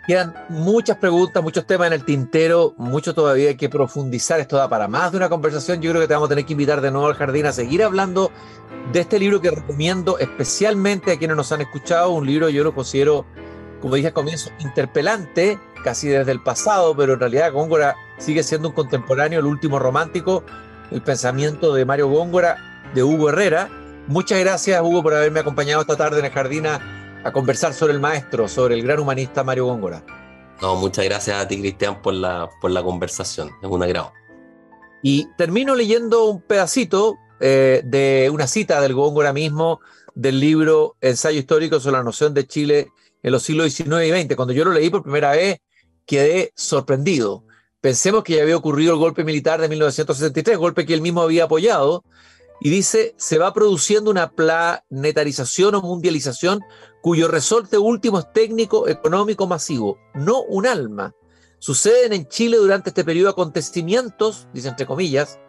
Quedan 0.07 0.33
muchas 0.47 0.97
preguntas, 0.97 1.43
muchos 1.43 1.67
temas 1.67 1.87
en 1.87 1.93
el 1.93 2.05
tintero, 2.05 2.73
mucho 2.77 3.13
todavía 3.13 3.49
hay 3.49 3.57
que 3.57 3.67
profundizar. 3.67 4.39
Esto 4.39 4.55
da 4.55 4.69
para 4.69 4.87
más 4.87 5.11
de 5.11 5.17
una 5.17 5.27
conversación. 5.27 5.81
Yo 5.81 5.91
creo 5.91 6.01
que 6.01 6.07
te 6.07 6.13
vamos 6.13 6.27
a 6.27 6.29
tener 6.29 6.45
que 6.45 6.53
invitar 6.53 6.79
de 6.79 6.91
nuevo 6.91 7.07
al 7.07 7.15
jardín 7.15 7.45
a 7.45 7.51
seguir 7.51 7.83
hablando 7.83 8.31
de 8.93 9.01
este 9.01 9.19
libro 9.19 9.41
que 9.41 9.51
recomiendo 9.51 10.17
especialmente 10.17 11.11
a 11.11 11.17
quienes 11.17 11.35
nos 11.35 11.51
han 11.51 11.59
escuchado. 11.59 12.11
Un 12.11 12.25
libro 12.25 12.47
yo 12.47 12.63
lo 12.63 12.73
considero 12.73 13.25
como 13.81 13.95
dije 13.95 14.07
al 14.07 14.13
comienzo, 14.13 14.49
interpelante, 14.59 15.59
casi 15.83 16.07
desde 16.07 16.31
el 16.31 16.41
pasado, 16.41 16.95
pero 16.95 17.13
en 17.13 17.19
realidad 17.19 17.51
Góngora 17.51 17.95
sigue 18.17 18.43
siendo 18.43 18.69
un 18.69 18.73
contemporáneo, 18.73 19.39
el 19.39 19.45
último 19.45 19.77
romántico, 19.77 20.43
el 20.91 21.01
pensamiento 21.01 21.73
de 21.73 21.85
Mario 21.85 22.07
Góngora, 22.07 22.81
de 22.95 23.03
Hugo 23.03 23.29
Herrera. 23.29 23.69
Muchas 24.07 24.39
gracias, 24.39 24.81
Hugo, 24.81 25.03
por 25.03 25.13
haberme 25.13 25.41
acompañado 25.41 25.81
esta 25.81 25.95
tarde 25.95 26.19
en 26.19 26.25
el 26.25 26.31
jardín 26.31 26.65
conversar 27.33 27.73
sobre 27.73 27.93
el 27.93 27.99
maestro, 27.99 28.47
sobre 28.47 28.75
el 28.75 28.83
gran 28.83 28.99
humanista 28.99 29.43
Mario 29.43 29.65
Góngora. 29.65 30.03
No, 30.61 30.75
muchas 30.75 31.05
gracias 31.05 31.39
a 31.39 31.47
ti, 31.47 31.59
Cristian, 31.59 32.01
por 32.01 32.13
la, 32.13 32.49
por 32.61 32.71
la 32.71 32.81
conversación. 32.81 33.51
Es 33.61 33.69
un 33.69 33.83
agrado. 33.83 34.13
Y 35.03 35.27
termino 35.37 35.75
leyendo 35.75 36.25
un 36.25 36.41
pedacito 36.41 37.17
eh, 37.39 37.81
de 37.85 38.29
una 38.31 38.47
cita 38.47 38.81
del 38.81 38.93
Góngora 38.93 39.33
mismo, 39.33 39.79
del 40.15 40.39
libro 40.39 40.95
Ensayo 41.01 41.37
histórico 41.37 41.79
sobre 41.79 41.97
la 41.97 42.03
noción 42.03 42.33
de 42.33 42.47
Chile 42.47 42.87
en 43.21 43.31
los 43.31 43.43
siglos 43.43 43.71
XIX 43.71 44.05
y 44.05 44.23
XX. 44.23 44.35
Cuando 44.35 44.53
yo 44.53 44.65
lo 44.65 44.71
leí 44.71 44.89
por 44.89 45.03
primera 45.03 45.31
vez, 45.31 45.59
quedé 46.05 46.51
sorprendido. 46.55 47.43
Pensemos 47.79 48.23
que 48.23 48.35
ya 48.35 48.41
había 48.41 48.57
ocurrido 48.57 48.93
el 48.93 48.99
golpe 48.99 49.23
militar 49.23 49.61
de 49.61 49.69
1963, 49.69 50.57
golpe 50.57 50.85
que 50.85 50.95
él 50.95 51.01
mismo 51.01 51.21
había 51.21 51.43
apoyado, 51.43 52.03
y 52.59 52.69
dice, 52.69 53.13
se 53.17 53.37
va 53.37 53.53
produciendo 53.53 54.09
una 54.09 54.31
planetarización 54.31 55.75
o 55.75 55.81
mundialización 55.81 56.61
cuyo 57.01 57.27
resorte 57.27 57.77
último 57.77 58.19
es 58.19 58.31
técnico, 58.33 58.87
económico, 58.87 59.47
masivo, 59.47 59.97
no 60.15 60.41
un 60.41 60.65
alma. 60.65 61.13
Suceden 61.59 62.13
en 62.13 62.27
Chile 62.27 62.57
durante 62.57 62.89
este 62.89 63.03
periodo 63.03 63.29
acontecimientos, 63.29 64.47
dice 64.53 64.69
entre 64.69 64.85
comillas, 64.85 65.39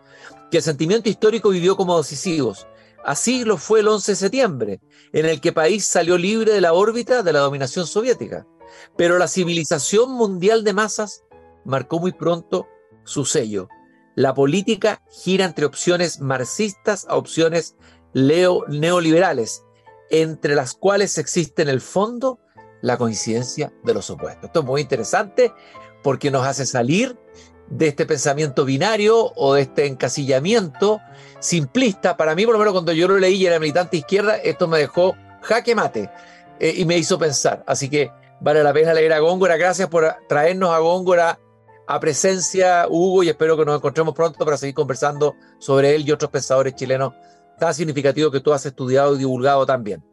que 0.51 0.59
el 0.59 0.63
sentimiento 0.63 1.09
histórico 1.09 1.51
vivió 1.51 1.77
como 1.77 1.99
decisivos 1.99 2.67
Así 3.05 3.45
lo 3.45 3.57
fue 3.57 3.81
el 3.81 3.89
11 3.89 4.13
de 4.13 4.17
septiembre, 4.17 4.81
en 5.13 5.27
el 5.27 5.41
que 5.41 5.53
país 5.53 5.87
salió 5.87 6.19
libre 6.19 6.53
de 6.53 6.61
la 6.61 6.73
órbita 6.73 7.23
de 7.23 7.33
la 7.33 7.41
dominación 7.41 7.87
soviética. 7.87 8.47
Pero 8.97 9.19
la 9.19 9.29
civilización 9.29 10.13
mundial 10.13 10.65
de 10.65 10.73
masas 10.73 11.25
marcó 11.65 12.01
muy 12.01 12.13
pronto 12.13 12.67
su 13.05 13.25
sello. 13.25 13.69
La 14.19 14.35
política 14.35 15.01
gira 15.13 15.45
entre 15.45 15.65
opciones 15.65 16.19
marxistas 16.19 17.07
a 17.09 17.15
opciones 17.15 17.77
neoliberales, 18.15 19.63
entre 20.11 20.57
las 20.57 20.75
cuales 20.75 21.19
existe 21.19 21.63
en 21.63 21.69
el 21.69 21.81
fondo 21.81 22.41
la 22.83 22.97
coincidencia 22.97 23.73
de 23.85 23.95
los 23.95 24.11
opuestos. 24.11 24.47
Esto 24.47 24.59
es 24.59 24.67
muy 24.67 24.81
interesante 24.81 25.53
porque 26.03 26.33
nos 26.33 26.45
hace 26.45 26.67
salir 26.67 27.17
de 27.71 27.87
este 27.87 28.07
pensamiento 28.07 28.65
binario 28.65 29.33
o 29.37 29.55
de 29.55 29.63
este 29.63 29.87
encasillamiento 29.87 30.99
simplista. 31.39 32.17
Para 32.17 32.35
mí, 32.35 32.45
por 32.45 32.55
lo 32.55 32.59
menos 32.59 32.73
cuando 32.73 32.91
yo 32.91 33.07
lo 33.07 33.19
leí 33.19 33.37
y 33.37 33.47
era 33.47 33.61
militante 33.61 33.99
izquierda, 33.99 34.35
esto 34.39 34.67
me 34.67 34.79
dejó 34.79 35.15
jaque 35.43 35.77
mate 35.77 36.11
eh, 36.59 36.75
y 36.77 36.85
me 36.87 36.99
hizo 36.99 37.21
pensar. 37.21 37.63
Así 37.69 37.89
que 37.89 38.11
vale 38.41 38.65
la 38.65 38.73
pena 38.73 38.95
leer 38.95 39.13
a 39.13 39.21
Góngora. 39.21 39.57
Gracias 39.57 39.89
por 39.89 40.13
traernos 40.29 40.71
a 40.71 40.79
Góngora 40.79 41.39
a 41.91 41.99
presencia, 41.99 42.87
Hugo, 42.87 43.23
y 43.23 43.31
espero 43.31 43.57
que 43.57 43.65
nos 43.65 43.77
encontremos 43.77 44.15
pronto 44.15 44.45
para 44.45 44.59
seguir 44.59 44.75
conversando 44.75 45.35
sobre 45.59 45.95
él 45.95 46.07
y 46.07 46.13
otros 46.13 46.31
pensadores 46.31 46.75
chilenos 46.75 47.15
tan 47.59 47.73
significativos 47.73 48.31
que 48.31 48.41
tú 48.41 48.53
has 48.53 48.67
estudiado 48.67 49.15
y 49.15 49.19
divulgado 49.19 49.65
también. 49.65 50.05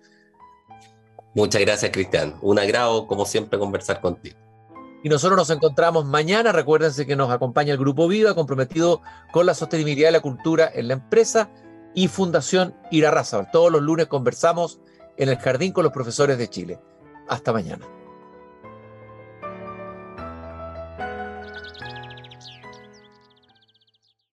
Muchas 1.34 1.60
gracias, 1.60 1.92
Cristian. 1.92 2.38
Un 2.42 2.60
agrado, 2.60 3.06
como 3.08 3.26
siempre, 3.26 3.60
conversar 3.60 4.00
contigo. 4.00 4.38
Y 5.04 5.10
nosotros 5.10 5.38
nos 5.38 5.50
encontramos 5.50 6.06
mañana. 6.06 6.54
Recuérdense 6.54 7.06
que 7.06 7.18
nos 7.18 7.30
acompaña 7.30 7.74
el 7.74 7.78
Grupo 7.78 8.08
Viva, 8.08 8.34
comprometido 8.34 9.02
con 9.34 9.46
la 9.46 9.54
sostenibilidad 9.54 10.08
de 10.08 10.14
la 10.14 10.22
cultura 10.22 10.72
en 10.74 10.88
la 10.88 10.94
empresa 10.94 11.50
y 11.94 12.08
Fundación 12.08 12.74
Irarraza. 12.90 13.52
Todos 13.52 13.70
los 13.70 13.82
lunes 13.82 14.08
conversamos 14.08 14.80
en 15.18 15.28
el 15.28 15.38
Jardín 15.38 15.74
con 15.74 15.84
los 15.84 15.92
profesores 15.92 16.38
de 16.38 16.50
Chile. 16.50 16.80
Hasta 17.28 17.52
mañana. 17.52 17.86